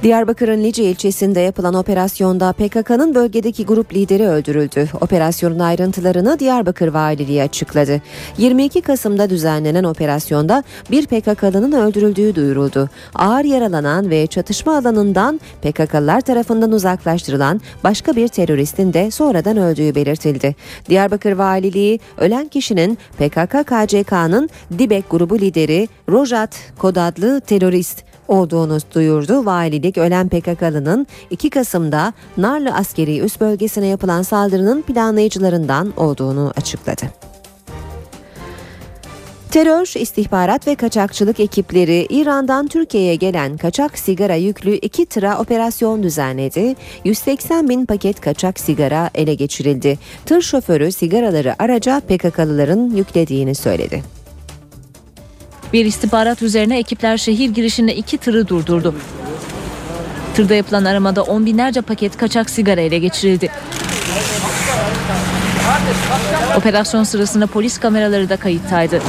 [0.05, 4.89] Diyarbakır'ın Lice ilçesinde yapılan operasyonda PKK'nın bölgedeki grup lideri öldürüldü.
[5.01, 8.03] Operasyonun ayrıntılarını Diyarbakır Valiliği açıkladı.
[8.39, 12.89] 22 Kasım'da düzenlenen operasyonda bir PKK'lının öldürüldüğü duyuruldu.
[13.15, 20.57] Ağır yaralanan ve çatışma alanından PKK'lılar tarafından uzaklaştırılan başka bir teröristin de sonradan öldüğü belirtildi.
[20.89, 24.49] Diyarbakır Valiliği ölen kişinin PKK-KCK'nın
[24.79, 29.47] Dibek grubu lideri Rojat Kod adlı terörist olduğunu duyurdu.
[29.47, 37.03] Valilik ölen PKK'lının 2 Kasım'da Narlı askeri üst bölgesine yapılan saldırının planlayıcılarından olduğunu açıkladı.
[39.55, 46.75] Terör, istihbarat ve kaçakçılık ekipleri İran'dan Türkiye'ye gelen kaçak sigara yüklü iki tıra operasyon düzenledi.
[47.05, 49.99] 180 bin paket kaçak sigara ele geçirildi.
[50.27, 54.24] Tır şoförü sigaraları araca PKK'lıların yüklediğini söyledi.
[55.73, 58.95] Bir istihbarat üzerine ekipler şehir girişinde iki tırı durdurdu.
[60.35, 63.51] Tırda yapılan aramada on binlerce paket kaçak sigara ele geçirildi.
[66.57, 69.01] Operasyon sırasında polis kameraları da kayıttaydı.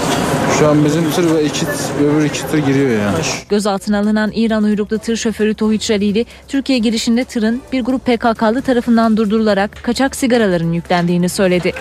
[0.60, 1.66] Şu an bizim tır ve iki,
[2.04, 3.16] öbür iki tır giriyor yani.
[3.50, 9.18] Gözaltına alınan İran uyruklu tır şoförü Tohiç Alili, Türkiye girişinde tırın bir grup PKK'lı tarafından
[9.18, 11.74] durdurularak kaçak sigaraların yüklendiğini söyledi.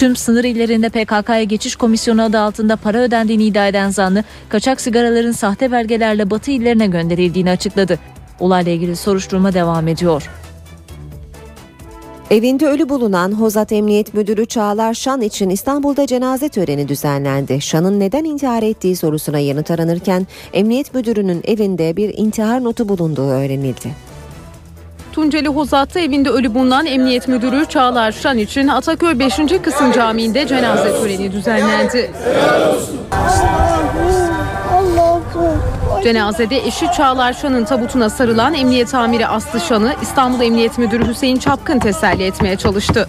[0.00, 5.32] Tüm sınır illerinde PKK'ya geçiş komisyonu adı altında para ödendiğini iddia eden zanlı, kaçak sigaraların
[5.32, 7.98] sahte belgelerle batı illerine gönderildiğini açıkladı.
[8.38, 10.30] Olayla ilgili soruşturma devam ediyor.
[12.30, 17.60] Evinde ölü bulunan Hozat Emniyet Müdürü Çağlar Şan için İstanbul'da cenaze töreni düzenlendi.
[17.60, 24.09] Şan'ın neden intihar ettiği sorusuna yanıt aranırken Emniyet Müdürü'nün evinde bir intihar notu bulunduğu öğrenildi.
[25.12, 29.36] Tunceli Hozat'ta evinde ölü bulunan Emniyet Müdürü Çağlar Şan için Ataköy 5.
[29.62, 32.10] Kısım Camii'nde cenaze töreni düzenlendi.
[36.02, 41.78] Cenazede eşi Çağlar Şan'ın tabutuna sarılan Emniyet Amiri Aslı Şan'ı İstanbul Emniyet Müdürü Hüseyin Çapkın
[41.78, 43.08] teselli etmeye çalıştı.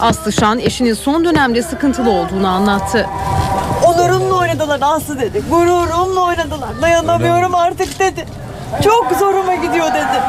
[0.00, 3.06] Aslı Şan eşinin son dönemde sıkıntılı olduğunu anlattı.
[3.86, 5.42] Onurumla oynadılar Aslı dedi.
[5.50, 6.82] Gururumla oynadılar.
[6.82, 8.26] Dayanamıyorum artık dedi.
[8.84, 10.22] Çok zoruma gidiyor dedi.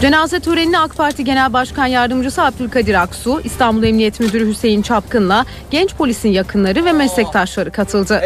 [0.00, 5.94] Cenaze törenine AK Parti Genel Başkan Yardımcısı Abdülkadir Aksu, İstanbul Emniyet Müdürü Hüseyin Çapkın'la genç
[5.94, 8.22] polisin yakınları ve meslektaşları katıldı.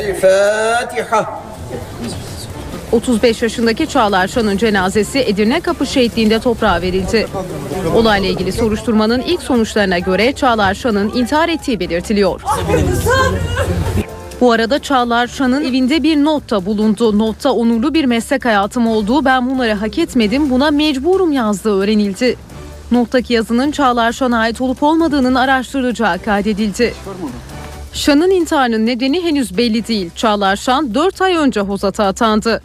[2.93, 7.27] 35 yaşındaki Çağlar Şan'ın cenazesi Edirne Kapı Şehitliği'nde toprağa verildi.
[7.95, 12.41] Olayla ilgili soruşturmanın ilk sonuçlarına göre Çağlar Şan'ın intihar ettiği belirtiliyor.
[14.41, 17.19] Bu arada Çağlar Şan'ın evinde bir notta bulundu.
[17.19, 22.37] Notta onurlu bir meslek hayatım olduğu ben bunları hak etmedim buna mecburum yazdığı öğrenildi.
[22.93, 26.95] Nottaki yazının Çağlar Şan'a ait olup olmadığının araştırılacağı kaydedildi.
[27.93, 30.11] Şan'ın intiharının nedeni henüz belli değil.
[30.17, 32.63] Çağlar Şan 4 ay önce Hozat'a atandı.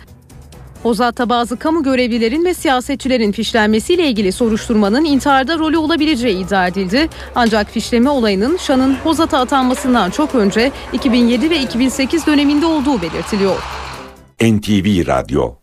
[0.84, 7.10] Hozat'ta bazı kamu görevlilerin ve siyasetçilerin fişlenmesiyle ilgili soruşturmanın intiharda rolü olabileceği iddia edildi.
[7.36, 13.56] Ancak fişleme olayının Şan'ın Hozat'a atanmasından çok önce 2007 ve 2008 döneminde olduğu belirtiliyor.
[14.42, 15.56] NTV Radyo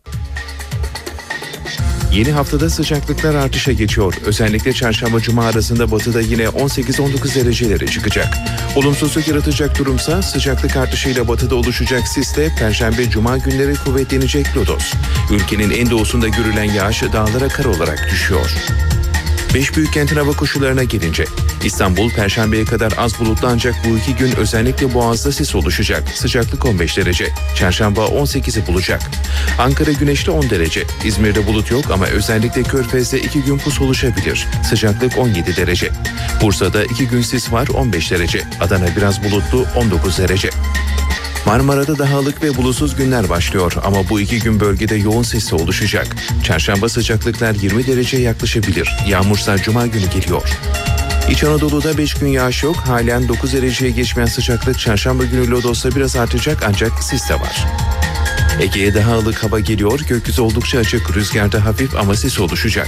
[2.13, 4.13] Yeni haftada sıcaklıklar artışa geçiyor.
[4.25, 8.33] Özellikle çarşamba cuma arasında batıda yine 18-19 derecelere çıkacak.
[8.75, 14.93] Olumsuzluk yaratacak durumsa sıcaklık artışıyla batıda oluşacak sisle perşembe cuma günleri kuvvetlenecek lodos.
[15.31, 18.51] Ülkenin en doğusunda görülen yağış dağlara kar olarak düşüyor.
[19.57, 21.25] Beş büyük kentin hava koşullarına gelince
[21.63, 26.09] İstanbul perşembeye kadar az bulutlu ancak bu iki gün özellikle boğazda sis oluşacak.
[26.09, 27.27] Sıcaklık 15 derece.
[27.55, 29.01] Çarşamba 18'i bulacak.
[29.59, 30.83] Ankara güneşli 10 derece.
[31.05, 34.47] İzmir'de bulut yok ama özellikle Körfez'de iki gün pus oluşabilir.
[34.69, 35.89] Sıcaklık 17 derece.
[36.41, 38.43] Bursa'da iki gün sis var 15 derece.
[38.61, 40.49] Adana biraz bulutlu 19 derece.
[41.47, 46.15] Marmara'da daha ılık ve bulutsuz günler başlıyor ama bu iki gün bölgede yoğun sesi oluşacak.
[46.43, 48.89] Çarşamba sıcaklıklar 20 dereceye yaklaşabilir.
[49.07, 50.49] Yağmursa cuma günü geliyor.
[51.31, 52.75] İç Anadolu'da 5 gün yağış yok.
[52.75, 57.65] Halen 9 dereceye geçmeyen sıcaklık çarşamba günü Lodos'ta biraz artacak ancak sis de var.
[58.61, 59.99] Ege'ye daha ılık hava geliyor.
[59.99, 61.15] Gökyüzü oldukça açık.
[61.15, 62.87] Rüzgarda hafif ama sis oluşacak.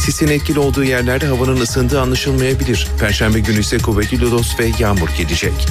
[0.00, 2.88] Sisin etkili olduğu yerlerde havanın ısındığı anlaşılmayabilir.
[3.00, 5.66] Perşembe günü ise kuvvetli lodos ve yağmur gelecek.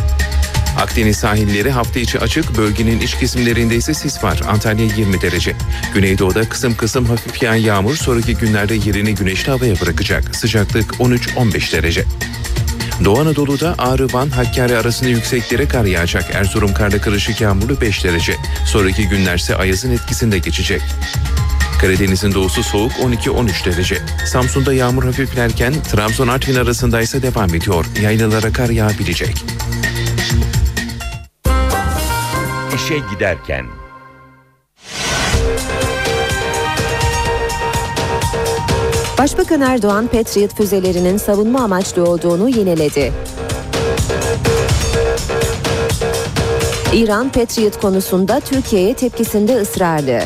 [0.77, 4.41] Akdeniz sahilleri hafta içi açık, bölgenin iç kesimlerinde ise sis var.
[4.47, 5.55] Antalya 20 derece.
[5.93, 10.35] Güneydoğu'da kısım kısım hafif yağan yağmur sonraki günlerde yerini güneşli havaya bırakacak.
[10.35, 12.03] Sıcaklık 13-15 derece.
[13.05, 16.35] Doğu Anadolu'da Ağrı, Van, Hakkari arasında yükseklere kar yağacak.
[16.35, 18.35] Erzurum karla karışık yağmurlu 5 derece.
[18.65, 20.81] Sonraki günlerse ayazın etkisinde geçecek.
[21.81, 23.97] Karadeniz'in doğusu soğuk 12-13 derece.
[24.25, 27.85] Samsun'da yağmur hafiflerken Trabzon Artvin arasında ise devam ediyor.
[28.01, 29.45] Yaylalara kar yağabilecek.
[32.87, 33.65] İşe giderken
[39.17, 43.13] Başbakan Erdoğan Patriot füzelerinin savunma amaçlı olduğunu yineledi.
[46.93, 50.21] İran Patriot konusunda Türkiye'ye tepkisinde ısrarlı.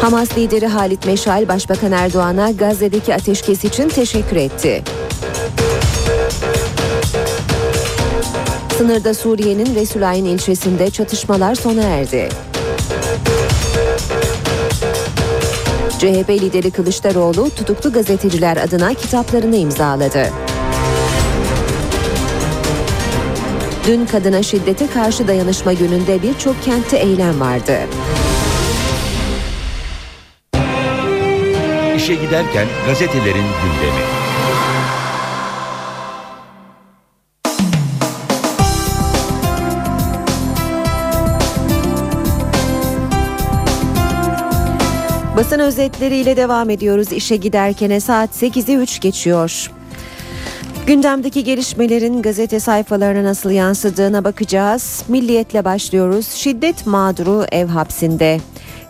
[0.00, 4.82] Hamas lideri Halit Meşal Başbakan Erdoğan'a Gazze'deki ateşkes için teşekkür etti.
[8.78, 12.28] Sınırda Suriye'nin Resulayn ilçesinde çatışmalar sona erdi.
[15.98, 20.28] CHP lideri Kılıçdaroğlu tutuklu gazeteciler adına kitaplarını imzaladı.
[23.86, 27.78] Dün kadına şiddete karşı dayanışma gününde birçok kentte eylem vardı.
[31.96, 34.23] İşe giderken gazetelerin gündemi.
[45.36, 47.12] Basın özetleriyle devam ediyoruz.
[47.12, 49.70] İşe giderken saat 8'i 3 geçiyor.
[50.86, 55.02] Gündemdeki gelişmelerin gazete sayfalarına nasıl yansıdığına bakacağız.
[55.08, 56.26] Milliyetle başlıyoruz.
[56.28, 58.40] Şiddet mağduru ev hapsinde.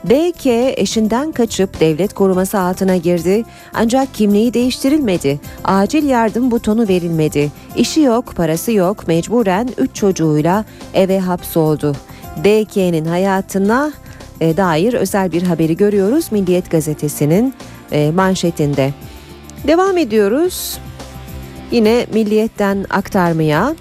[0.04, 5.40] BK eşinden kaçıp devlet koruması altına girdi ancak kimliği değiştirilmedi.
[5.64, 7.52] Acil yardım butonu verilmedi.
[7.76, 10.64] İşi yok, parası yok, mecburen 3 çocuğuyla
[10.94, 11.96] eve hapsoldu.
[12.44, 13.92] BK'nin hayatına
[14.40, 17.54] dair özel bir haberi görüyoruz Milliyet gazetesinin
[17.92, 18.90] e, manşetinde.
[19.66, 20.78] Devam ediyoruz.
[21.70, 23.74] Yine Milliyet'ten aktarmaya.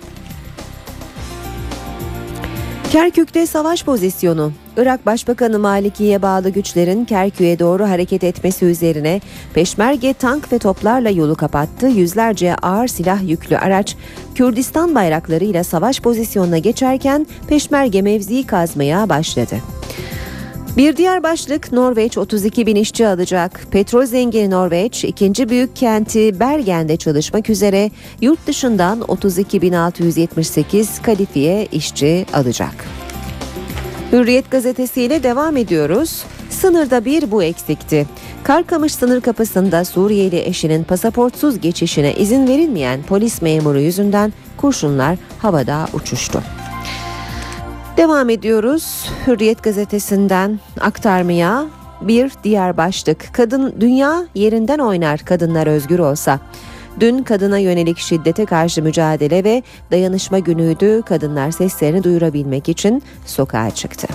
[2.91, 4.51] Kerkük'te savaş pozisyonu.
[4.77, 9.21] Irak Başbakanı Maliki'ye bağlı güçlerin Kerkük'e doğru hareket etmesi üzerine
[9.53, 11.87] peşmerge tank ve toplarla yolu kapattı.
[11.87, 13.95] Yüzlerce ağır silah yüklü araç
[14.35, 19.55] Kürdistan bayraklarıyla savaş pozisyonuna geçerken peşmerge mevziyi kazmaya başladı.
[20.77, 23.67] Bir diğer başlık Norveç 32 bin işçi alacak.
[23.71, 32.85] Petrol zengini Norveç ikinci büyük kenti Bergen'de çalışmak üzere yurt dışından 32.678 kalifiye işçi alacak.
[34.11, 36.23] Hürriyet gazetesiyle devam ediyoruz.
[36.49, 38.07] Sınırda bir bu eksikti.
[38.43, 46.43] Karkamış sınır kapısında Suriyeli eşinin pasaportsuz geçişine izin verilmeyen polis memuru yüzünden kurşunlar havada uçuştu.
[47.97, 51.65] Devam ediyoruz Hürriyet gazetesinden aktarmaya
[52.01, 53.29] bir diğer başlık.
[53.33, 56.39] Kadın dünya yerinden oynar kadınlar özgür olsa.
[56.99, 61.01] Dün kadına yönelik şiddete karşı mücadele ve dayanışma günüydü.
[61.01, 64.07] Kadınlar seslerini duyurabilmek için sokağa çıktı.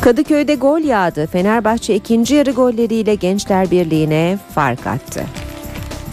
[0.00, 1.26] Kadıköy'de gol yağdı.
[1.26, 5.24] Fenerbahçe ikinci yarı golleriyle Gençler Birliği'ne fark attı.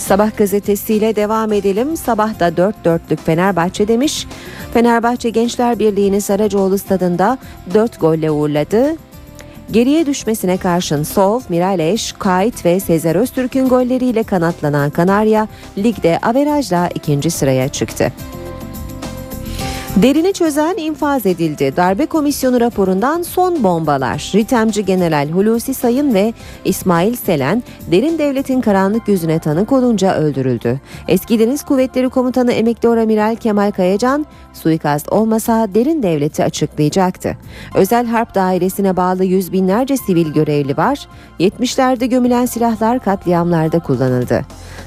[0.02, 1.98] Sabah gazetesiyle devam edelim.
[1.98, 4.28] Sabah da dört dörtlük Fenerbahçe demiş.
[4.74, 7.38] Fenerbahçe Gençler Birliği'ni Saracoğlu stadında
[7.74, 8.96] 4 golle uğurladı.
[9.72, 15.48] Geriye düşmesine karşın Sov, Miraleş, Kayt ve Sezer Öztürk'ün golleriyle kanatlanan Kanarya
[15.78, 18.12] ligde averajla ikinci sıraya çıktı.
[19.96, 21.74] Derini çözen infaz edildi.
[21.78, 24.32] Darbe komisyonu raporundan son bombalar.
[24.36, 26.34] Ritemci General Hulusi Sayın ve
[26.66, 30.80] İsmail Selen derin devletin karanlık yüzüne tanık olunca öldürüldü.
[31.08, 37.38] Eski Deniz Kuvvetleri Komutanı Emekli Oramiral Kemal Kayacan suikast olmasa derin devleti açıklayacaktı.
[37.76, 41.08] Özel Harp Dairesi'ne bağlı yüz binlerce sivil görevli var.
[41.40, 44.42] 70'lerde gömülen silahlar katliamlarda kullanıldı.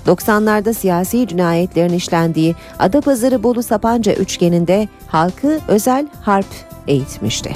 [0.06, 6.46] 90'larda siyasi cinayetlerin işlendiği Adapazarı Bolu Sapanca üçgeninde halkı özel harp
[6.86, 7.52] eğitmişti.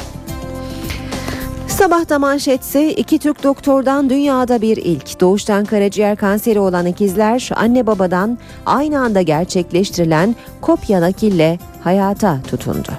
[1.69, 5.21] Sabahta manşetse iki Türk doktordan dünyada bir ilk.
[5.21, 12.93] Doğuştan karaciğer kanseri olan ikizler anne babadan aynı anda gerçekleştirilen kopya nakille hayata tutundu.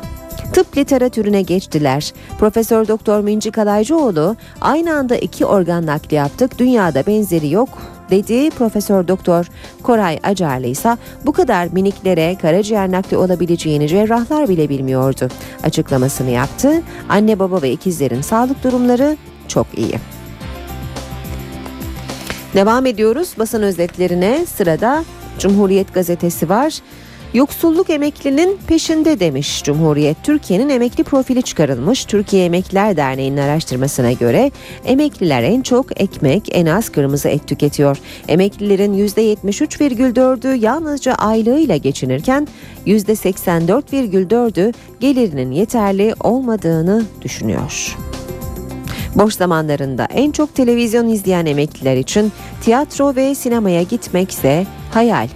[0.54, 2.14] Tıp literatürüne geçtiler.
[2.40, 6.60] Profesör Doktor Minci Kalaycıoğlu aynı anda iki organ nakli yaptık.
[6.60, 7.70] Dünyada benzeri yok
[8.12, 8.50] dedi.
[8.50, 9.46] Profesör Doktor
[9.84, 15.28] Koray Acarlı ise bu kadar miniklere karaciğer nakli olabileceğini cerrahlar bile bilmiyordu.
[15.64, 16.82] Açıklamasını yaptı.
[17.10, 19.96] Anne baba ve ikizlerin sağlık durumları çok iyi.
[22.54, 24.46] Devam ediyoruz basın özetlerine.
[24.46, 25.04] Sırada
[25.40, 26.80] Cumhuriyet gazetesi var.
[27.34, 30.18] Yoksulluk emeklinin peşinde demiş Cumhuriyet.
[30.24, 32.06] Türkiye'nin emekli profili çıkarılmış.
[32.06, 34.52] Türkiye Emekliler Derneği'nin araştırmasına göre
[34.86, 37.98] emekliler en çok ekmek, en az kırmızı et tüketiyor.
[38.28, 42.48] Emeklilerin %73,4'ü yalnızca aylığıyla geçinirken
[42.88, 47.98] %84,4'ü gelirinin yeterli olmadığını düşünüyor.
[49.16, 55.28] Boş zamanlarında en çok televizyon izleyen emekliler için tiyatro ve sinemaya gitmekse hayal.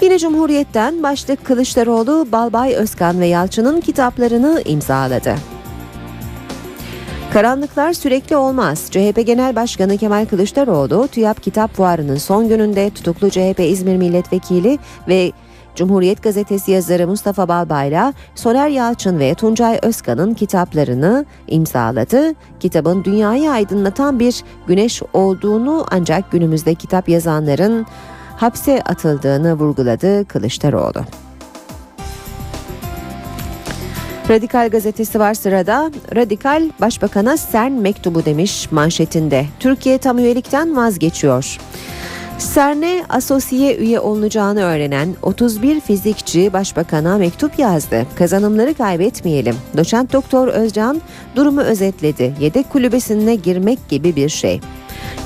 [0.00, 5.34] Yine Cumhuriyet'ten başlık Kılıçdaroğlu, Balbay Özkan ve Yalçın'ın kitaplarını imzaladı.
[7.32, 8.86] Karanlıklar sürekli olmaz.
[8.90, 14.78] CHP Genel Başkanı Kemal Kılıçdaroğlu, TÜYAP Kitap Fuarı'nın son gününde tutuklu CHP İzmir Milletvekili
[15.08, 15.32] ve
[15.74, 22.34] Cumhuriyet Gazetesi yazarı Mustafa Balbay'la Soner Yalçın ve Tuncay Özkan'ın kitaplarını imzaladı.
[22.60, 27.86] Kitabın dünyayı aydınlatan bir güneş olduğunu ancak günümüzde kitap yazanların
[28.44, 31.04] hapse atıldığını vurguladı Kılıçdaroğlu.
[34.30, 35.90] Radikal gazetesi var sırada.
[36.16, 39.46] Radikal Başbakan'a CERN mektubu demiş manşetinde.
[39.60, 41.58] Türkiye tam üyelikten vazgeçiyor.
[42.54, 48.06] CERN'e asosiye üye olunacağını öğrenen 31 fizikçi başbakana mektup yazdı.
[48.16, 49.56] Kazanımları kaybetmeyelim.
[49.76, 51.02] Doçent Doktor Özcan
[51.36, 52.34] durumu özetledi.
[52.40, 54.60] Yedek kulübesine girmek gibi bir şey.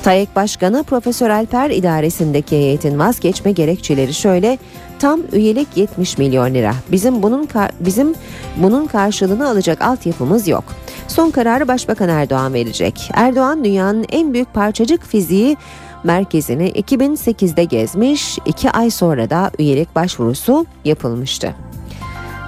[0.03, 4.57] TAEK Başkanı Profesör Alper idaresindeki heyetin vazgeçme gerekçeleri şöyle.
[4.99, 6.73] Tam üyelik 70 milyon lira.
[6.91, 7.47] Bizim bunun
[7.79, 8.15] bizim
[8.57, 10.63] bunun karşılığını alacak altyapımız yok.
[11.07, 13.09] Son kararı Başbakan Erdoğan verecek.
[13.13, 15.57] Erdoğan dünyanın en büyük parçacık fiziği
[16.03, 21.55] merkezini 2008'de gezmiş, iki ay sonra da üyelik başvurusu yapılmıştı.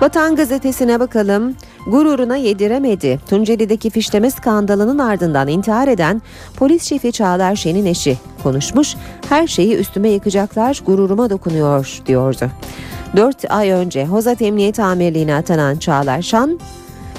[0.01, 1.55] Vatan gazetesine bakalım.
[1.87, 3.19] Gururuna yediremedi.
[3.29, 6.21] Tunceli'deki fişleme skandalının ardından intihar eden
[6.57, 8.95] polis şefi Çağlar Şen'in eşi konuşmuş.
[9.29, 12.49] Her şeyi üstüme yıkacaklar, gururuma dokunuyor diyordu.
[13.15, 16.59] 4 ay önce Hozat Emniyet Amirliğine atanan Çağlar Şan,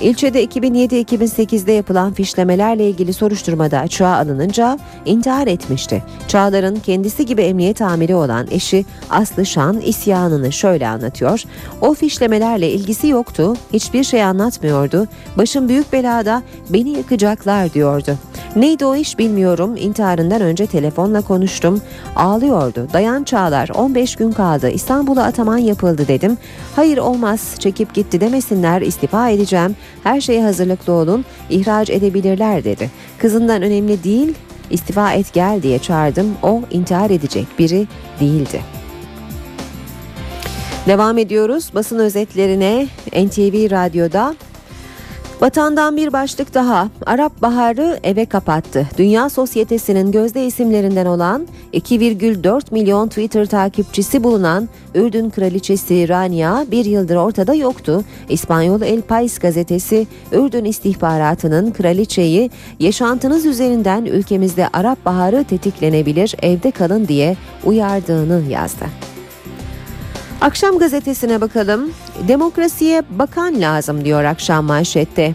[0.01, 6.03] İlçede 2007-2008'de yapılan fişlemelerle ilgili soruşturmada açığa alınınca intihar etmişti.
[6.28, 11.43] Çağlar'ın kendisi gibi emniyet amiri olan eşi Aslı Şan isyanını şöyle anlatıyor.
[11.80, 15.07] O fişlemelerle ilgisi yoktu, hiçbir şey anlatmıyordu.
[15.36, 18.16] Başım büyük belada, beni yakacaklar diyordu.
[18.57, 19.76] Neydi o iş bilmiyorum.
[19.76, 21.80] İntiharından önce telefonla konuştum.
[22.16, 22.88] Ağlıyordu.
[22.93, 24.70] Dayan Çağlar 15 gün kaldı.
[24.70, 26.38] İstanbul'a ataman yapıldı dedim.
[26.76, 29.76] Hayır olmaz çekip gitti demesinler istifa edeceğim.
[30.03, 31.24] Her şeye hazırlıklı olun.
[31.51, 32.90] ihraç edebilirler dedi.
[33.18, 34.34] Kızından önemli değil
[34.70, 36.34] istifa et gel diye çağırdım.
[36.43, 37.86] O intihar edecek biri
[38.20, 38.61] değildi.
[40.86, 44.34] Devam ediyoruz basın özetlerine NTV Radyo'da
[45.43, 46.88] Vatandan bir başlık daha.
[47.07, 48.88] Arap Baharı eve kapattı.
[48.99, 57.16] Dünya Sosyetesi'nin gözde isimlerinden olan 2,4 milyon Twitter takipçisi bulunan Ürdün Kraliçesi Rania bir yıldır
[57.16, 58.05] ortada yoktu.
[58.28, 67.09] İspanyol El País gazetesi Ürdün istihbaratının kraliçeyi yaşantınız üzerinden ülkemizde Arap Baharı tetiklenebilir evde kalın
[67.09, 69.11] diye uyardığını yazdı.
[70.43, 71.90] Akşam gazetesine bakalım.
[72.28, 75.34] Demokrasiye bakan lazım diyor akşam manşette.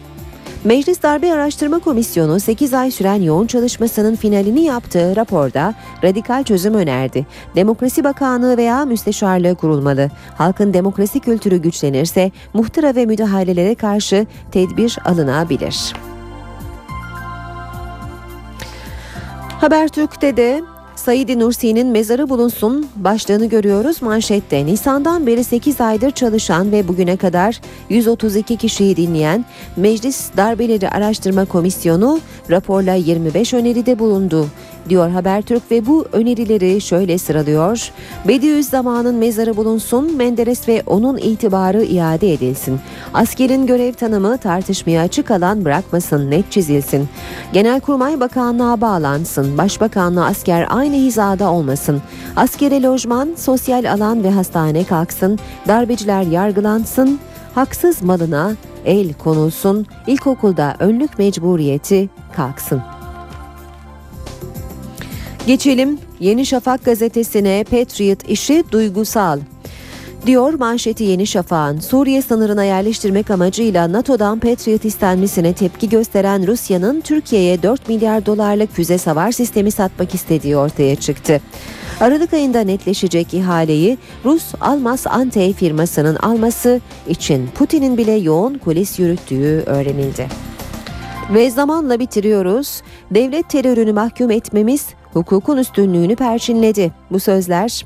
[0.64, 7.26] Meclis Darbe Araştırma Komisyonu 8 ay süren yoğun çalışmasının finalini yaptığı raporda radikal çözüm önerdi.
[7.56, 10.10] Demokrasi Bakanlığı veya müsteşarlığı kurulmalı.
[10.38, 15.94] Halkın demokrasi kültürü güçlenirse muhtıra ve müdahalelere karşı tedbir alınabilir.
[19.62, 20.62] Habertürk'te de
[21.08, 24.66] Said Nursi'nin mezarı bulunsun başlığını görüyoruz manşette.
[24.66, 29.46] Nisan'dan beri 8 aydır çalışan ve bugüne kadar 132 kişiyi dinleyen
[29.78, 34.48] Meclis Darbeleri Araştırma Komisyonu raporla 25 öneride bulundu
[34.90, 37.92] diyor Habertürk ve bu önerileri şöyle sıralıyor.
[38.28, 42.80] Bediüzzaman'ın mezarı bulunsun, Menderes ve onun itibarı iade edilsin.
[43.14, 47.10] Askerin görev tanımı tartışmaya açık alan bırakmasın, net çizilsin.
[47.54, 52.02] Genelkurmay Bakanlığa bağlansın, Başbakanlığa asker aynı hizada olmasın.
[52.36, 57.20] Askere lojman, sosyal alan ve hastane kalksın, darbeciler yargılansın,
[57.56, 58.52] haksız malına
[58.86, 62.97] el konulsun, ilkokulda önlük mecburiyeti kalksın.
[65.48, 69.40] Geçelim Yeni Şafak gazetesine Patriot işi duygusal.
[70.26, 77.64] Diyor manşeti Yeni Şafak'ın Suriye sınırına yerleştirmek amacıyla NATO'dan Patriot istenmesine tepki gösteren Rusya'nın Türkiye'ye
[77.64, 81.42] 4 milyar dolarlık füze savar sistemi satmak istediği ortaya çıktı.
[82.00, 89.64] Aralık ayında netleşecek ihaleyi Rus Almas Antey firmasının alması için Putin'in bile yoğun kulis yürüttüğü
[89.66, 90.28] öğrenildi.
[91.34, 92.82] Ve zamanla bitiriyoruz.
[93.12, 96.92] Devlet terörünü mahkum etmemiz hukukun üstünlüğünü perçinledi.
[97.12, 97.86] Bu sözler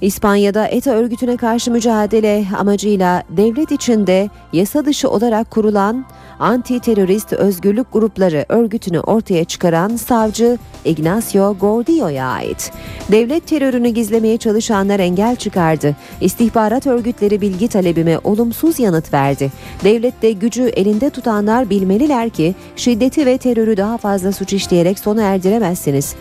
[0.00, 6.04] İspanya'da ETA örgütüne karşı mücadele amacıyla devlet içinde yasa dışı olarak kurulan
[6.40, 12.72] anti terörist özgürlük grupları örgütünü ortaya çıkaran savcı Ignacio Gordillo'ya ait.
[13.12, 15.96] Devlet terörünü gizlemeye çalışanlar engel çıkardı.
[16.20, 19.52] İstihbarat örgütleri bilgi talebime olumsuz yanıt verdi.
[19.84, 26.14] Devlette gücü elinde tutanlar bilmeliler ki şiddeti ve terörü daha fazla suç işleyerek sona erdiremezsiniz.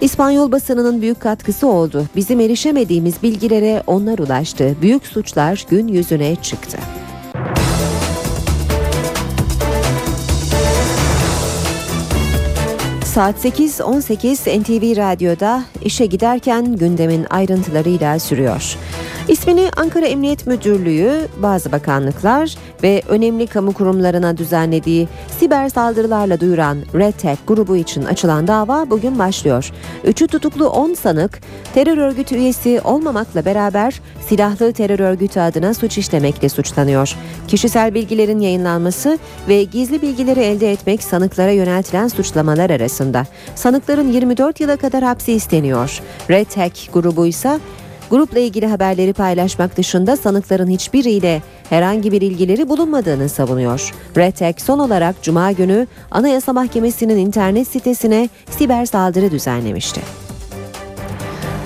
[0.00, 2.06] İspanyol basınının büyük katkısı oldu.
[2.16, 4.76] Bizim erişemediğimiz bilgilere onlar ulaştı.
[4.82, 6.78] Büyük suçlar gün yüzüne çıktı.
[13.20, 18.76] Saat 8.18 NTV Radyo'da işe giderken gündemin ayrıntılarıyla sürüyor.
[19.30, 25.08] İsmini Ankara Emniyet Müdürlüğü, bazı bakanlıklar ve önemli kamu kurumlarına düzenlediği
[25.38, 29.70] siber saldırılarla duyuran Red Tech grubu için açılan dava bugün başlıyor.
[30.04, 31.40] Üçü tutuklu 10 sanık
[31.74, 37.16] terör örgütü üyesi olmamakla beraber silahlı terör örgütü adına suç işlemekle suçlanıyor.
[37.48, 39.18] Kişisel bilgilerin yayınlanması
[39.48, 43.26] ve gizli bilgileri elde etmek sanıklara yöneltilen suçlamalar arasında.
[43.54, 46.00] Sanıkların 24 yıla kadar hapsi isteniyor.
[46.30, 47.58] Red Tech grubu ise
[48.10, 53.94] Grupla ilgili haberleri paylaşmak dışında sanıkların hiçbiriyle herhangi bir ilgileri bulunmadığını savunuyor.
[54.16, 60.00] Retek son olarak Cuma günü Anayasa Mahkemesi'nin internet sitesine siber saldırı düzenlemişti.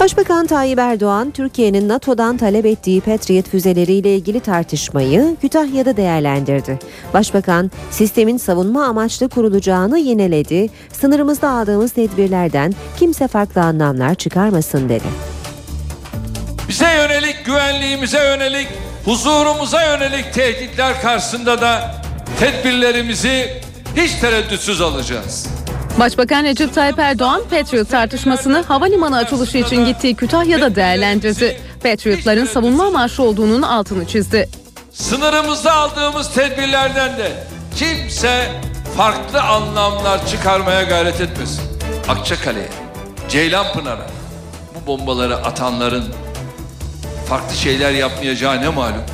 [0.01, 6.79] Başbakan Tayyip Erdoğan, Türkiye'nin NATO'dan talep ettiği Patriot füzeleriyle ilgili tartışmayı Kütahya'da değerlendirdi.
[7.15, 15.34] Başbakan, sistemin savunma amaçlı kurulacağını yineledi, sınırımızda aldığımız tedbirlerden kimse farklı anlamlar çıkarmasın dedi.
[16.69, 18.69] Bize yönelik, güvenliğimize yönelik,
[19.05, 21.95] huzurumuza yönelik tehditler karşısında da
[22.41, 23.63] tedbirlerimizi
[23.97, 25.47] hiç tereddütsüz alacağız.
[25.99, 31.61] Başbakan Recep Tayyip Erdoğan Patriot tartışmasını havalimanı açılışı için gittiği Kütahya'da değerlendirdi.
[31.83, 34.49] Patriotların savunma amaçlı olduğunun altını çizdi.
[34.93, 37.33] Sınırımızda aldığımız tedbirlerden de
[37.77, 38.49] kimse
[38.97, 41.63] farklı anlamlar çıkarmaya gayret etmesin.
[42.09, 42.69] Akçakale'ye,
[43.29, 44.07] Ceylanpınar'a
[44.75, 46.05] bu bombaları atanların
[47.29, 49.05] farklı şeyler yapmayacağı ne malum.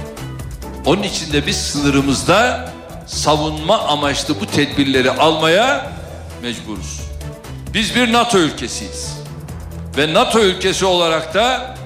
[0.86, 2.70] Onun için de biz sınırımızda
[3.06, 5.92] savunma amaçlı bu tedbirleri almaya
[6.42, 7.00] mecburuz.
[7.74, 9.16] Biz bir NATO ülkesiyiz.
[9.96, 11.76] Ve NATO ülkesi olarak da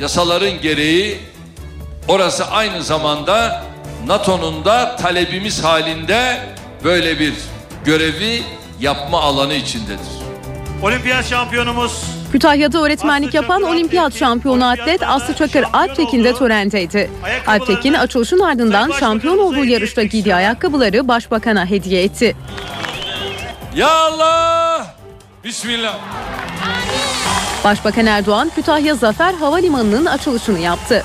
[0.00, 1.18] yasaların gereği
[2.08, 3.62] orası aynı zamanda
[4.06, 6.40] NATO'nun da talebimiz halinde
[6.84, 7.34] böyle bir
[7.84, 8.42] görevi
[8.80, 10.23] yapma alanı içindedir.
[10.84, 17.10] Olimpiyat şampiyonumuz Kütahya'da öğretmenlik yapan olimpiyat şampiyonu atlet Aslı Çakır Alptekin de törendeydi.
[17.46, 22.36] Alptekin açılışın ardından şampiyon olduğu yarışta giydiği ayakkabıları başbakana hediye etti.
[23.76, 24.94] Ya Allah!
[25.44, 25.98] Bismillah.
[27.64, 31.04] Başbakan Erdoğan Kütahya Zafer Havalimanı'nın açılışını yaptı.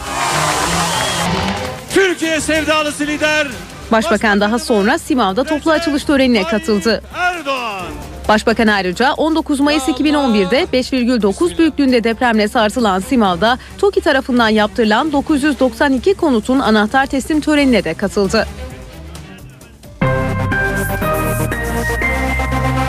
[1.93, 3.47] Türkiye sevdalısı lider
[3.91, 7.01] Başbakan daha sonra Simav'da toplu açılış törenine katıldı.
[7.15, 8.08] Erdoğan.
[8.29, 16.59] Başbakan ayrıca 19 Mayıs 2011'de 5,9 büyüklüğünde depremle sarsılan Simav'da TOKİ tarafından yaptırılan 992 konutun
[16.59, 18.47] anahtar teslim törenine de katıldı.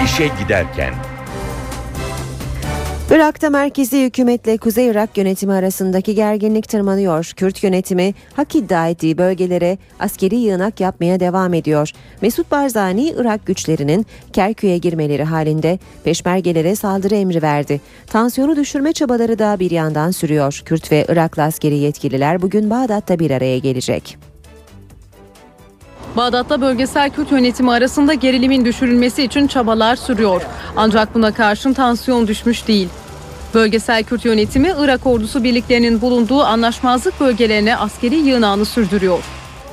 [0.04, 0.94] İşe giderken
[3.10, 7.32] Irak'ta merkezi hükümetle Kuzey Irak yönetimi arasındaki gerginlik tırmanıyor.
[7.36, 11.90] Kürt yönetimi hak iddia ettiği bölgelere askeri yığınak yapmaya devam ediyor.
[12.22, 17.80] Mesut Barzani Irak güçlerinin Kerkük'e girmeleri halinde peşmergelere saldırı emri verdi.
[18.06, 20.62] Tansiyonu düşürme çabaları da bir yandan sürüyor.
[20.64, 24.18] Kürt ve Iraklı askeri yetkililer bugün Bağdat'ta bir araya gelecek.
[26.16, 30.42] Bağdat'ta bölgesel Kürt yönetimi arasında gerilimin düşürülmesi için çabalar sürüyor.
[30.76, 32.88] Ancak buna karşın tansiyon düşmüş değil.
[33.54, 39.18] Bölgesel Kürt yönetimi Irak ordusu birliklerinin bulunduğu anlaşmazlık bölgelerine askeri yığınağını sürdürüyor.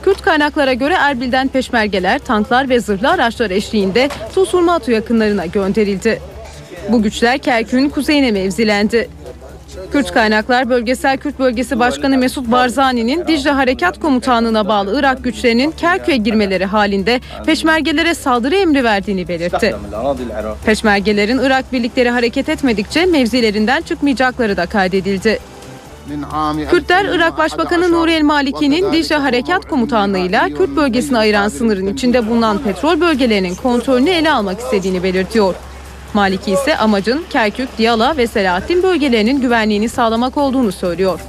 [0.03, 6.21] Kürt kaynaklara göre Erbil'den peşmergeler, tanklar ve zırhlı araçlar eşliğinde Tusurmatu yakınlarına gönderildi.
[6.89, 9.09] Bu güçler Kerkük'ün kuzeyine mevzilendi.
[9.91, 16.18] Kürt kaynaklar Bölgesel Kürt Bölgesi Başkanı Mesut Barzani'nin Dicle Harekat Komutanlığı'na bağlı Irak güçlerinin Kerkük'e
[16.18, 19.76] girmeleri halinde peşmergelere saldırı emri verdiğini belirtti.
[20.65, 25.39] Peşmergelerin Irak birlikleri hareket etmedikçe mevzilerinden çıkmayacakları da kaydedildi.
[26.70, 32.57] Kürtler Irak Başbakanı Nuri El Maliki'nin Dicle Harekat Komutanlığı'yla Kürt bölgesini ayıran sınırın içinde bulunan
[32.57, 35.55] petrol bölgelerinin kontrolünü ele almak istediğini belirtiyor.
[36.14, 41.20] Maliki ise amacın Kerkük, Diyala ve Selahattin bölgelerinin güvenliğini sağlamak olduğunu söylüyor.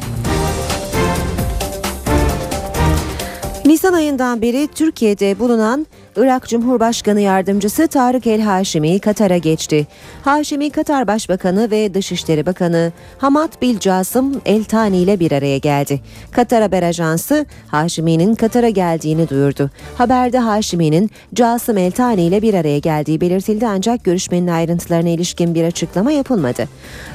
[3.65, 5.87] Nisan ayından beri Türkiye'de bulunan
[6.19, 9.87] Irak Cumhurbaşkanı Yardımcısı Tarık El Haşimi Katar'a geçti.
[10.25, 16.01] Haşimi Katar Başbakanı ve Dışişleri Bakanı Hamad Bil Casım El Tani ile bir araya geldi.
[16.33, 19.71] Katar Haber Ajansı Haşimi'nin Katar'a geldiğini duyurdu.
[19.99, 25.65] Haberde Haşimi'nin Casım El Tani ile bir araya geldiği belirtildi ancak görüşmenin ayrıntılarına ilişkin bir
[25.65, 26.69] açıklama yapılmadı.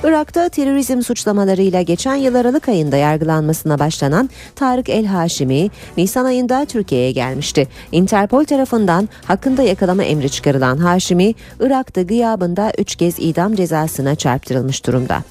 [0.04, 7.12] Irak'ta terörizm suçlamalarıyla geçen yıl Aralık ayında yargılanmasına başlanan Tarık El Haşimi Nisan ayında Türkiye'ye
[7.12, 7.68] gelmişti.
[7.92, 8.93] Interpol tarafından
[9.26, 15.24] hakkında yakalama emri çıkarılan Haşimi, Irak'ta gıyabında 3 kez idam cezasına çarptırılmış durumda.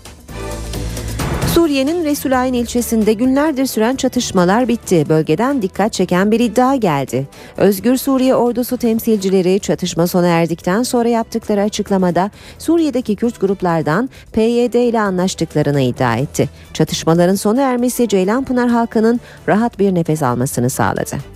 [1.55, 5.07] Suriye'nin Resulayn ilçesinde günlerdir süren çatışmalar bitti.
[5.09, 7.29] Bölgeden dikkat çeken bir iddia geldi.
[7.57, 15.01] Özgür Suriye ordusu temsilcileri çatışma sona erdikten sonra yaptıkları açıklamada Suriye'deki Kürt gruplardan PYD ile
[15.01, 16.49] anlaştıklarını iddia etti.
[16.73, 21.32] Çatışmaların sona ermesi Ceylanpınar halkının rahat bir nefes almasını sağladı.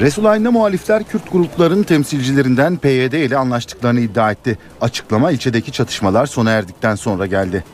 [0.00, 4.58] Resulayn'da muhalifler Kürt gruplarının temsilcilerinden PYD ile anlaştıklarını iddia etti.
[4.80, 7.64] Açıklama ilçedeki çatışmalar sona erdikten sonra geldi.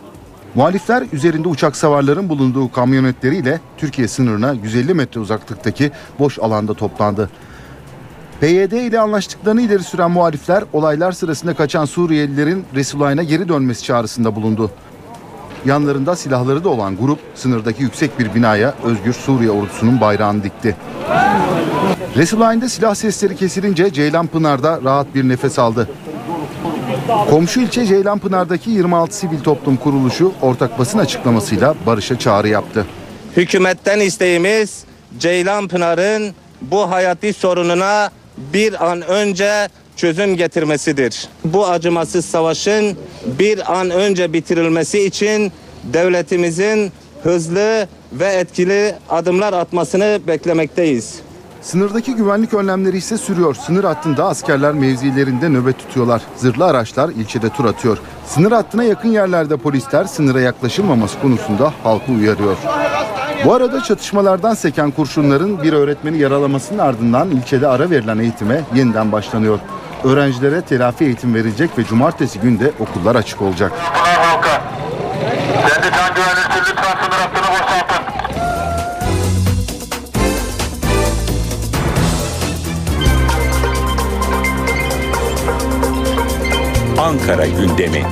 [0.55, 7.31] Muhalifler üzerinde uçak savarların bulunduğu kamyonetleriyle Türkiye sınırına 150 metre uzaklıktaki boş alanda toplandı.
[8.41, 14.71] PYD ile anlaştıklarını ileri süren muhalifler olaylar sırasında kaçan Suriyelilerin Resulayn'a geri dönmesi çağrısında bulundu.
[15.67, 20.77] Yanlarında silahları da olan grup sınırdaki yüksek bir binaya Özgür Suriye ordusunun bayrağını dikti.
[22.17, 25.89] Resulayn'da silah sesleri kesilince Ceylanpınar'da rahat bir nefes aldı.
[27.31, 32.87] Komşu ilçe Ceylanpınar'daki 26 sivil toplum kuruluşu ortak basın açıklamasıyla barışa çağrı yaptı.
[33.37, 34.85] Hükümetten isteğimiz
[35.19, 41.29] Ceylanpınar'ın bu hayati sorununa bir an önce çözüm getirmesidir.
[41.45, 42.97] Bu acımasız savaşın
[43.39, 45.53] bir an önce bitirilmesi için
[45.85, 46.93] devletimizin
[47.23, 51.24] hızlı ve etkili adımlar atmasını beklemekteyiz.
[51.65, 53.55] Sınırdaki güvenlik önlemleri ise sürüyor.
[53.55, 56.23] Sınır hattında askerler mevzilerinde nöbet tutuyorlar.
[56.37, 57.99] Zırhlı araçlar ilçede tur atıyor.
[58.27, 62.57] Sınır hattına yakın yerlerde polisler sınıra yaklaşılmaması konusunda halkı uyarıyor.
[63.45, 69.59] Bu arada çatışmalardan seken kurşunların bir öğretmeni yaralamasının ardından ilçede ara verilen eğitime yeniden başlanıyor.
[70.05, 73.73] Öğrencilere telafi eğitim verilecek ve cumartesi günde okullar açık olacak.
[75.69, 77.44] Kendi can güvenliği lütfen sınır hattını
[87.15, 88.03] Ankara gündemi.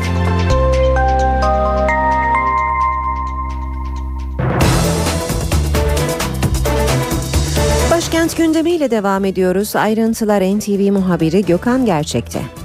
[7.91, 9.77] Başkent gündemiyle devam ediyoruz.
[9.77, 12.62] Ayrıntılar NTV muhabiri Gökhan Gerçek'te.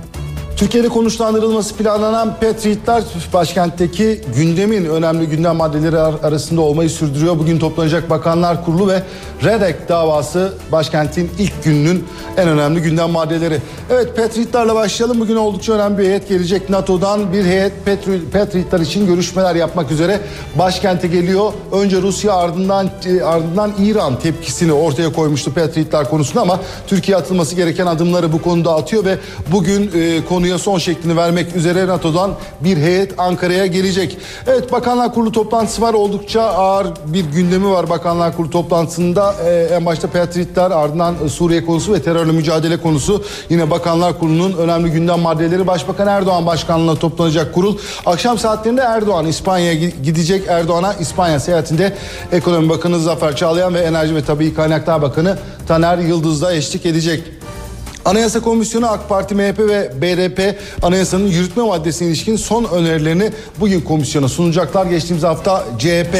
[0.57, 3.03] Türkiye'de konuşlandırılması planlanan Patriotlar
[3.33, 7.39] başkentteki gündemin önemli gündem maddeleri ar- arasında olmayı sürdürüyor.
[7.39, 9.03] Bugün toplanacak Bakanlar Kurulu ve
[9.43, 12.05] REDEK davası başkentin ilk gününün
[12.37, 13.57] en önemli gündem maddeleri.
[13.89, 15.19] Evet Patriotlarla başlayalım.
[15.19, 16.69] Bugün oldukça önemli bir heyet gelecek.
[16.69, 20.19] NATO'dan bir heyet Patri- Patriotlar için görüşmeler yapmak üzere
[20.55, 21.53] başkente geliyor.
[21.71, 27.85] Önce Rusya ardından e, ardından İran tepkisini ortaya koymuştu Patriotlar konusunda ama Türkiye atılması gereken
[27.85, 29.17] adımları bu konuda atıyor ve
[29.51, 32.31] bugün e, konuya son şeklini vermek üzere NATO'dan
[32.63, 34.17] bir heyet Ankara'ya gelecek.
[34.47, 35.93] Evet Bakanlar Kurulu toplantısı var.
[35.93, 39.35] Oldukça ağır bir gündemi var Bakanlar Kurulu toplantısında.
[39.45, 43.23] E, en başta Patriotlar ardından Suriye konusu ve terörle mücadele konusu.
[43.49, 45.67] Yine Bakanlar Kurulu'nun önemli gündem maddeleri.
[45.67, 47.77] Başbakan Erdoğan başkanlığına toplanacak kurul.
[48.05, 50.43] Akşam saatlerinde Erdoğan İspanya'ya gi- gidecek.
[50.47, 51.93] Erdoğan'a İspanya seyahatinde
[52.31, 55.37] Ekonomi Bakanı Zafer Çağlayan ve Enerji ve Tabii Kaynaklar Bakanı
[55.67, 57.23] Taner Yıldız da eşlik edecek.
[58.07, 64.27] Anayasa Komisyonu AK Parti, MHP ve BDP anayasanın yürütme maddesine ilişkin son önerilerini bugün komisyona
[64.27, 64.85] sunacaklar.
[64.85, 66.15] Geçtiğimiz hafta CHP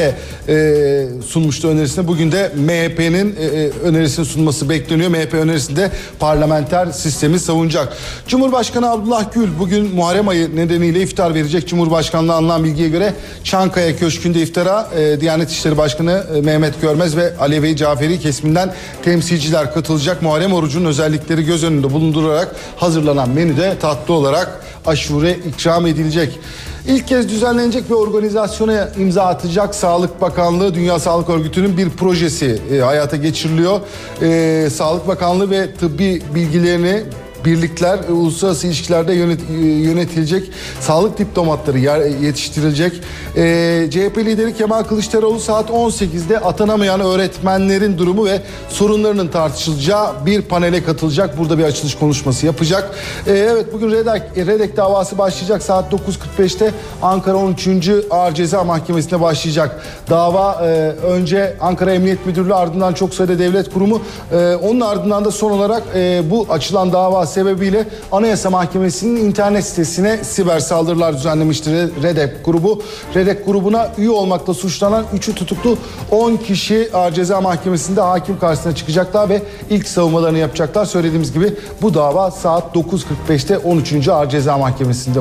[0.50, 2.08] e, sunmuştu önerisini.
[2.08, 5.10] Bugün de MHP'nin e, e, önerisini sunması bekleniyor.
[5.10, 7.98] MHP önerisinde parlamenter sistemi savunacak.
[8.28, 11.68] Cumhurbaşkanı Abdullah Gül bugün Muharrem ayı nedeniyle iftar verecek.
[11.68, 13.14] Cumhurbaşkanlığı alınan bilgiye göre
[13.44, 18.74] Çankaya Köşkü'nde iftara e, Diyanet İşleri Başkanı e, Mehmet Görmez ve Alevi Caferi kesiminden
[19.04, 20.22] temsilciler katılacak.
[20.22, 26.40] Muharrem orucunun özellikleri göz önünde bulundurarak hazırlanan menüde tatlı olarak aşure ikram edilecek.
[26.88, 32.78] İlk kez düzenlenecek bir organizasyona imza atacak Sağlık Bakanlığı Dünya Sağlık Örgütü'nün bir projesi e,
[32.78, 33.80] hayata geçiriliyor.
[34.22, 37.04] E, Sağlık Bakanlığı ve tıbbi bilgilerini
[37.52, 42.94] birlikler e, uluslararası ilişkilerde yönet, e, yönetilecek sağlık diplomatları yer- yetiştirilecek.
[43.38, 50.84] E, CHP lideri Kemal Kılıçdaroğlu saat 18'de atanamayan öğretmenlerin durumu ve sorunlarının tartışılacağı bir panele
[50.84, 51.38] katılacak.
[51.38, 52.92] Burada bir açılış konuşması yapacak.
[53.28, 56.72] E, evet bugün Redek, Redek davası başlayacak saat 9.45'te
[57.02, 57.68] Ankara 13.
[58.10, 59.82] Ağır Ceza Mahkemesi'nde başlayacak.
[60.10, 60.68] Dava e,
[61.06, 64.02] önce Ankara Emniyet Müdürlüğü ardından çok sayıda devlet kurumu
[64.32, 70.24] e, onun ardından da son olarak e, bu açılan dava sebebiyle Anayasa Mahkemesi'nin internet sitesine
[70.24, 72.82] siber saldırılar düzenlemiştir REDEP grubu.
[73.16, 75.78] REDEP grubuna üye olmakla suçlanan 3'ü tutuklu
[76.12, 80.86] 10 kişi Ağır Ceza Mahkemesi'nde hakim karşısına çıkacaklar ve ilk savunmalarını yapacaklar.
[80.86, 84.08] Söylediğimiz gibi bu dava saat 9.45'te 13.
[84.08, 85.20] Ağır Ceza Mahkemesi'nde.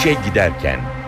[0.00, 0.99] İşe giderken.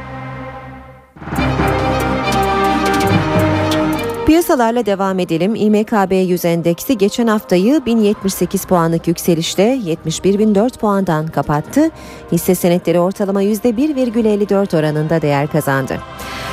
[4.26, 5.54] Piyasalarla devam edelim.
[5.54, 11.90] İMKB 100 endeksi geçen haftayı 1078 puanlık yükselişle 71.004 puandan kapattı.
[12.32, 15.98] Hisse senetleri ortalama %1,54 oranında değer kazandı.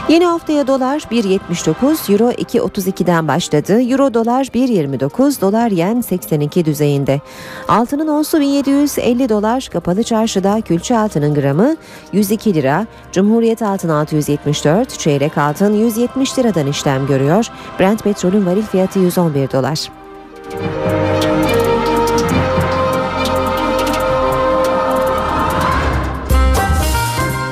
[0.10, 3.82] Yeni haftaya dolar 1.79, euro 2.32'den başladı.
[3.82, 7.22] Euro dolar 1.29, dolar yen 82 düzeyinde.
[7.68, 11.76] Altının onsu 1750 dolar, kapalı çarşıda külçe altının gramı
[12.14, 17.46] 102 lira, Cumhuriyet altın 674, çeyrek altın 170 liradan işlem görüyor.
[17.80, 19.90] Brent petrolün varil fiyatı 111 dolar.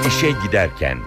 [0.07, 0.97] İşe giderken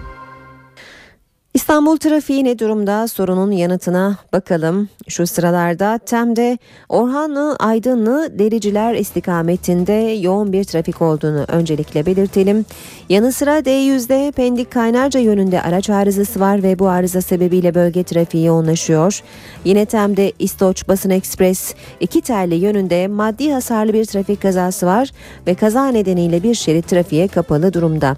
[1.53, 4.89] İstanbul trafiği ne durumda sorunun yanıtına bakalım.
[5.07, 6.57] Şu sıralarda Tem'de
[6.89, 12.65] Orhanlı Aydınlı Dericiler istikametinde yoğun bir trafik olduğunu öncelikle belirtelim.
[13.09, 18.45] Yanı sıra D100'de Pendik Kaynarca yönünde araç arızası var ve bu arıza sebebiyle bölge trafiği
[18.45, 19.21] yoğunlaşıyor.
[19.65, 25.11] Yine Tem'de İstoç Basın Ekspres iki terli yönünde maddi hasarlı bir trafik kazası var
[25.47, 28.17] ve kaza nedeniyle bir şerit trafiğe kapalı durumda.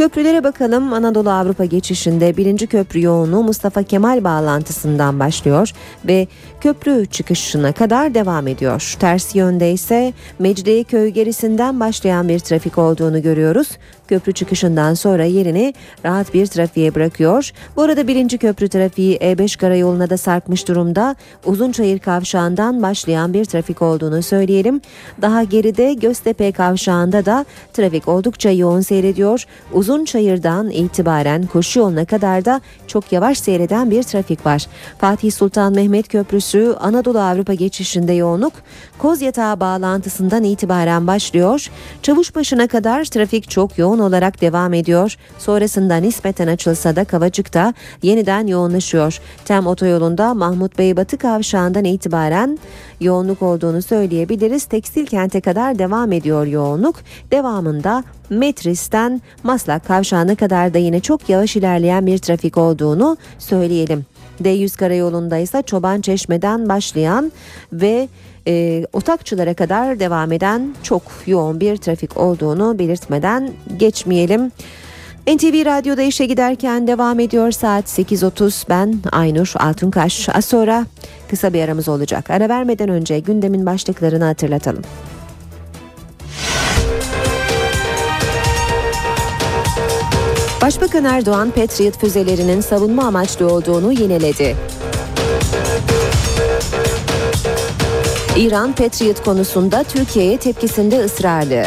[0.00, 0.92] Köprülere bakalım.
[0.92, 5.72] Anadolu Avrupa geçişinde birinci köprü yoğunluğu Mustafa Kemal bağlantısından başlıyor
[6.04, 6.26] ve
[6.60, 8.96] köprü çıkışına kadar devam ediyor.
[9.00, 13.68] Ters yönde ise Mecidiyeköy gerisinden başlayan bir trafik olduğunu görüyoruz.
[14.08, 15.74] Köprü çıkışından sonra yerini
[16.04, 17.50] rahat bir trafiğe bırakıyor.
[17.76, 21.16] Bu arada birinci köprü trafiği E5 karayoluna da sarkmış durumda.
[21.44, 24.80] Uzunçayır kavşağından başlayan bir trafik olduğunu söyleyelim.
[25.22, 29.46] Daha geride Göztepe kavşağında da trafik oldukça yoğun seyrediyor.
[29.90, 34.66] Uzunçayır'dan itibaren koşu yoluna kadar da çok yavaş seyreden bir trafik var.
[34.98, 38.52] Fatih Sultan Mehmet Köprüsü Anadolu Avrupa geçişinde yoğunluk
[38.98, 41.70] Kozyatağı bağlantısından itibaren başlıyor.
[42.02, 45.16] Çavuşbaşı'na kadar trafik çok yoğun olarak devam ediyor.
[45.38, 49.20] Sonrasında nispeten açılsa da Kavacık'ta yeniden yoğunlaşıyor.
[49.44, 52.58] Tem otoyolunda Mahmut Bey Batı kavşağından itibaren
[53.00, 54.64] yoğunluk olduğunu söyleyebiliriz.
[54.64, 56.96] Tekstil kente kadar devam ediyor yoğunluk.
[57.30, 64.06] Devamında Metris'ten Maslak kavşağına kadar da yine çok yavaş ilerleyen bir trafik olduğunu söyleyelim.
[64.42, 67.32] D100 karayolunda ise Çoban Çeşme'den başlayan
[67.72, 68.08] ve
[68.46, 74.52] e, otakçılara kadar devam eden çok yoğun bir trafik olduğunu belirtmeden geçmeyelim.
[75.36, 80.28] NTV Radyo'da işe giderken devam ediyor saat 8.30 ben Aynur Altunkaş.
[80.28, 80.86] Az sonra
[81.28, 82.30] kısa bir aramız olacak.
[82.30, 84.82] Ara vermeden önce gündemin başlıklarını hatırlatalım.
[90.62, 94.56] Başbakan Erdoğan Patriot füzelerinin savunma amaçlı olduğunu yineledi.
[98.36, 101.66] İran Patriot konusunda Türkiye'ye tepkisinde ısrarlı.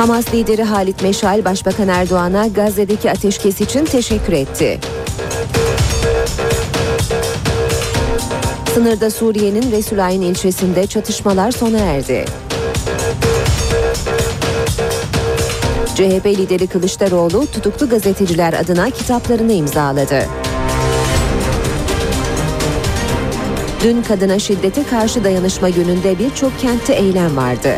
[0.00, 4.80] Hamas lideri Halit Meşal Başbakan Erdoğan'a Gazze'deki ateşkes için teşekkür etti.
[8.74, 12.24] Sınırda Suriye'nin Resulayn ilçesinde çatışmalar sona erdi.
[15.94, 20.26] CHP lideri Kılıçdaroğlu tutuklu gazeteciler adına kitaplarını imzaladı.
[23.84, 27.74] Dün kadına şiddete karşı dayanışma gününde birçok kentte eylem vardı.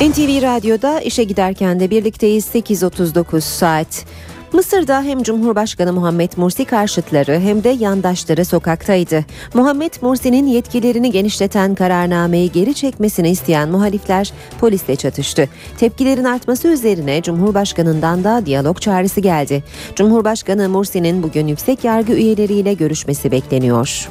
[0.00, 4.04] NTV Radyo'da işe giderken de birlikteyiz 8.39 saat.
[4.52, 9.24] Mısır'da hem Cumhurbaşkanı Muhammed Mursi karşıtları hem de yandaşları sokaktaydı.
[9.54, 15.48] Muhammed Mursi'nin yetkilerini genişleten kararnameyi geri çekmesini isteyen muhalifler polisle çatıştı.
[15.78, 19.64] Tepkilerin artması üzerine Cumhurbaşkanı'ndan da diyalog çağrısı geldi.
[19.94, 24.08] Cumhurbaşkanı Mursi'nin bugün yüksek yargı üyeleriyle görüşmesi bekleniyor.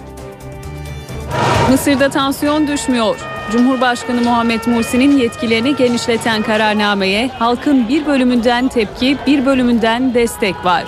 [1.71, 3.17] Mısır'da tansiyon düşmüyor.
[3.51, 10.83] Cumhurbaşkanı Muhammed Mursi'nin yetkilerini genişleten kararnameye halkın bir bölümünden tepki, bir bölümünden destek var.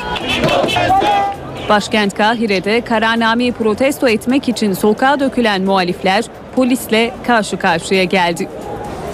[1.69, 6.23] Başkent Kahire'de kararnameyi protesto etmek için sokağa dökülen muhalifler
[6.55, 8.49] polisle karşı karşıya geldi.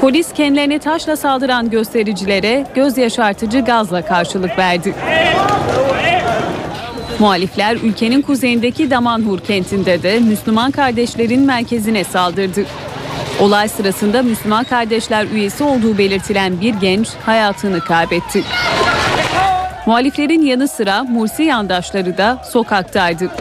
[0.02, 4.94] Polis kendilerine taşla saldıran göstericilere göz yaşartıcı gazla karşılık verdi.
[7.24, 12.66] Muhalifler ülkenin kuzeyindeki Damanhur kentinde de Müslüman kardeşlerin merkezine saldırdı.
[13.40, 18.44] Olay sırasında Müslüman kardeşler üyesi olduğu belirtilen bir genç hayatını kaybetti.
[19.86, 23.32] Muhaliflerin yanı sıra Mursi yandaşları da sokaktaydı.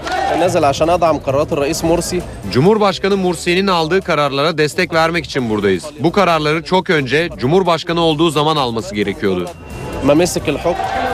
[2.52, 5.84] Cumhurbaşkanı Mursi'nin aldığı kararlara destek vermek için buradayız.
[6.00, 9.50] Bu kararları çok önce Cumhurbaşkanı olduğu zaman alması gerekiyordu.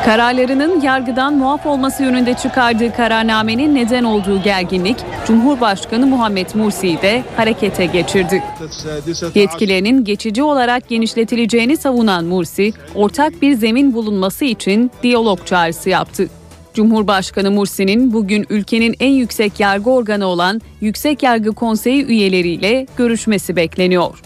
[0.05, 7.86] Kararlarının yargıdan muaf olması yönünde çıkardığı kararnamenin neden olduğu gerginlik Cumhurbaşkanı Muhammed Mursi'yi de harekete
[7.86, 8.43] geçirdi.
[9.34, 16.28] Yetkilerinin geçici olarak genişletileceğini savunan Mursi, ortak bir zemin bulunması için diyalog çağrısı yaptı.
[16.74, 24.22] Cumhurbaşkanı Mursi'nin bugün ülkenin en yüksek yargı organı olan Yüksek Yargı Konseyi üyeleriyle görüşmesi bekleniyor.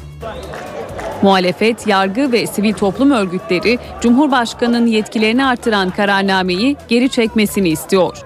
[1.22, 8.18] Muhalefet, yargı ve sivil toplum örgütleri Cumhurbaşkanı'nın yetkilerini artıran kararnameyi geri çekmesini istiyor.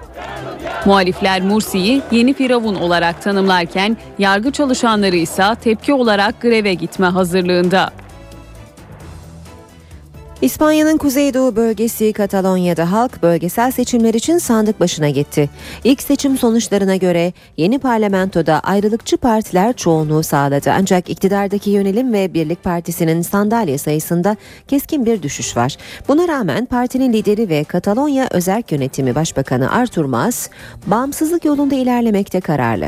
[0.85, 7.89] Muhalifler Mursi'yi yeni firavun olarak tanımlarken yargı çalışanları ise tepki olarak greve gitme hazırlığında.
[10.41, 15.49] İspanya'nın kuzeydoğu bölgesi Katalonya'da halk bölgesel seçimler için sandık başına gitti.
[15.83, 20.71] İlk seçim sonuçlarına göre yeni parlamentoda ayrılıkçı partiler çoğunluğu sağladı.
[20.71, 24.37] Ancak iktidardaki yönelim ve Birlik Partisi'nin sandalye sayısında
[24.67, 25.77] keskin bir düşüş var.
[26.07, 30.49] Buna rağmen partinin lideri ve Katalonya Özerk Yönetimi Başbakanı Artur Mas,
[30.87, 32.87] bağımsızlık yolunda ilerlemekte kararlı.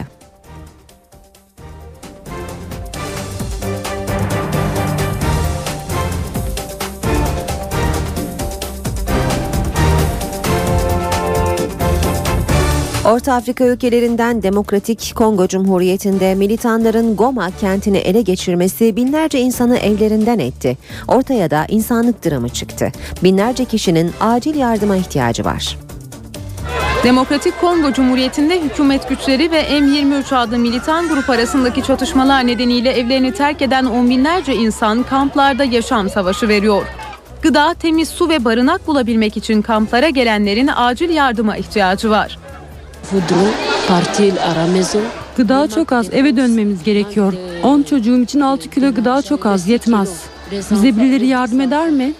[13.09, 20.77] Orta Afrika ülkelerinden Demokratik Kongo Cumhuriyeti'nde militanların Goma kentini ele geçirmesi binlerce insanı evlerinden etti.
[21.07, 22.91] Ortaya da insanlık dramı çıktı.
[23.23, 25.77] Binlerce kişinin acil yardıma ihtiyacı var.
[27.03, 33.61] Demokratik Kongo Cumhuriyeti'nde hükümet güçleri ve M23 adlı militan grup arasındaki çatışmalar nedeniyle evlerini terk
[33.61, 36.85] eden on binlerce insan kamplarda yaşam savaşı veriyor.
[37.41, 42.37] Gıda, temiz su ve barınak bulabilmek için kamplara gelenlerin acil yardıma ihtiyacı var.
[45.37, 47.33] Gıda çok az eve dönmemiz gerekiyor.
[47.63, 50.23] 10 çocuğum için 6 kilo gıda çok az yetmez.
[50.51, 52.13] Bize birileri yardım eder mi?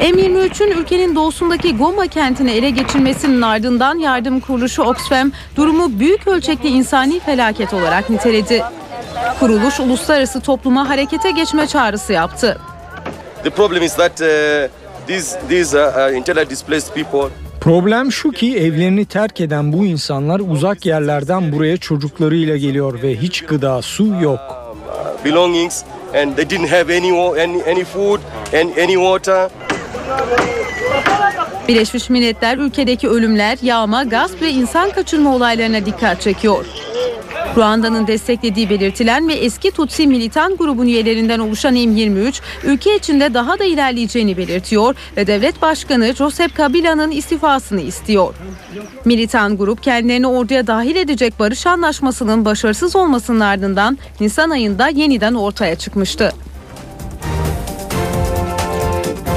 [0.00, 7.20] M23'ün ülkenin doğusundaki Goma kentini ele geçirmesinin ardından yardım kuruluşu Oxfam durumu büyük ölçekli insani
[7.20, 8.62] felaket olarak niteledi.
[9.40, 12.58] Kuruluş uluslararası topluma harekete geçme çağrısı yaptı.
[13.42, 19.04] The problem is that uh, these these uh, internally displaced people Problem şu ki evlerini
[19.04, 24.40] terk eden bu insanlar uzak yerlerden buraya çocuklarıyla geliyor ve hiç gıda, su yok.
[25.24, 27.10] belongings and they didn't have any
[27.70, 28.20] any food
[28.52, 29.50] and any water.
[31.68, 36.64] Birleşmiş Milletler ülkedeki ölümler, yağma, gasp ve insan kaçırma olaylarına dikkat çekiyor.
[37.56, 43.64] Ruanda'nın desteklediği belirtilen ve eski Tutsi militan grubun üyelerinden oluşan M23, ülke içinde daha da
[43.64, 48.34] ilerleyeceğini belirtiyor ve devlet başkanı Joseph Kabila'nın istifasını istiyor.
[49.04, 55.76] Militan grup kendilerini orduya dahil edecek barış anlaşmasının başarısız olmasının ardından Nisan ayında yeniden ortaya
[55.76, 56.32] çıkmıştı.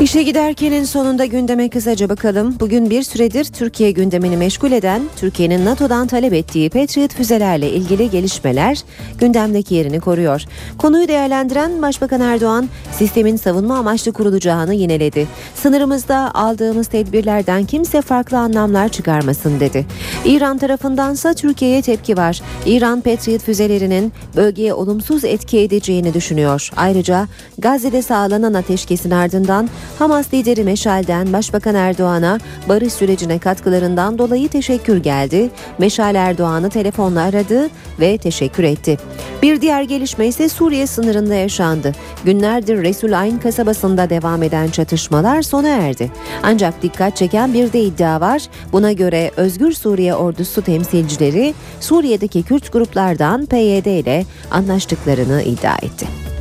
[0.03, 2.55] İşe giderkenin sonunda gündeme kısaca bakalım.
[2.59, 8.83] Bugün bir süredir Türkiye gündemini meşgul eden, Türkiye'nin NATO'dan talep ettiği Patriot füzelerle ilgili gelişmeler
[9.17, 10.43] gündemdeki yerini koruyor.
[10.77, 15.27] Konuyu değerlendiren Başbakan Erdoğan, sistemin savunma amaçlı kurulacağını yineledi.
[15.55, 19.85] Sınırımızda aldığımız tedbirlerden kimse farklı anlamlar çıkarmasın dedi.
[20.25, 22.41] İran tarafındansa Türkiye'ye tepki var.
[22.65, 26.69] İran Patriot füzelerinin bölgeye olumsuz etki edeceğini düşünüyor.
[26.75, 27.27] Ayrıca
[27.57, 29.69] Gazze'de sağlanan ateşkesin ardından
[30.03, 32.39] Hamas lideri Meşal'den Başbakan Erdoğan'a
[32.69, 35.49] barış sürecine katkılarından dolayı teşekkür geldi.
[35.77, 37.69] Meşal Erdoğan'ı telefonla aradı
[37.99, 38.97] ve teşekkür etti.
[39.41, 41.91] Bir diğer gelişme ise Suriye sınırında yaşandı.
[42.25, 46.11] Günlerdir Resul Ayn kasabasında devam eden çatışmalar sona erdi.
[46.43, 48.41] Ancak dikkat çeken bir de iddia var.
[48.71, 56.32] Buna göre Özgür Suriye ordusu temsilcileri Suriye'deki Kürt gruplardan PYD ile anlaştıklarını iddia etti.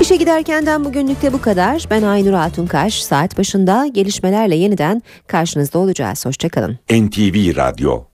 [0.00, 1.84] İşe giderkenden bugünlük de bu kadar.
[1.90, 3.02] Ben Aynur Altunkaş.
[3.02, 6.26] Saat başında gelişmelerle yeniden karşınızda olacağız.
[6.26, 6.78] Hoşçakalın.
[6.90, 8.04] NTV Radyo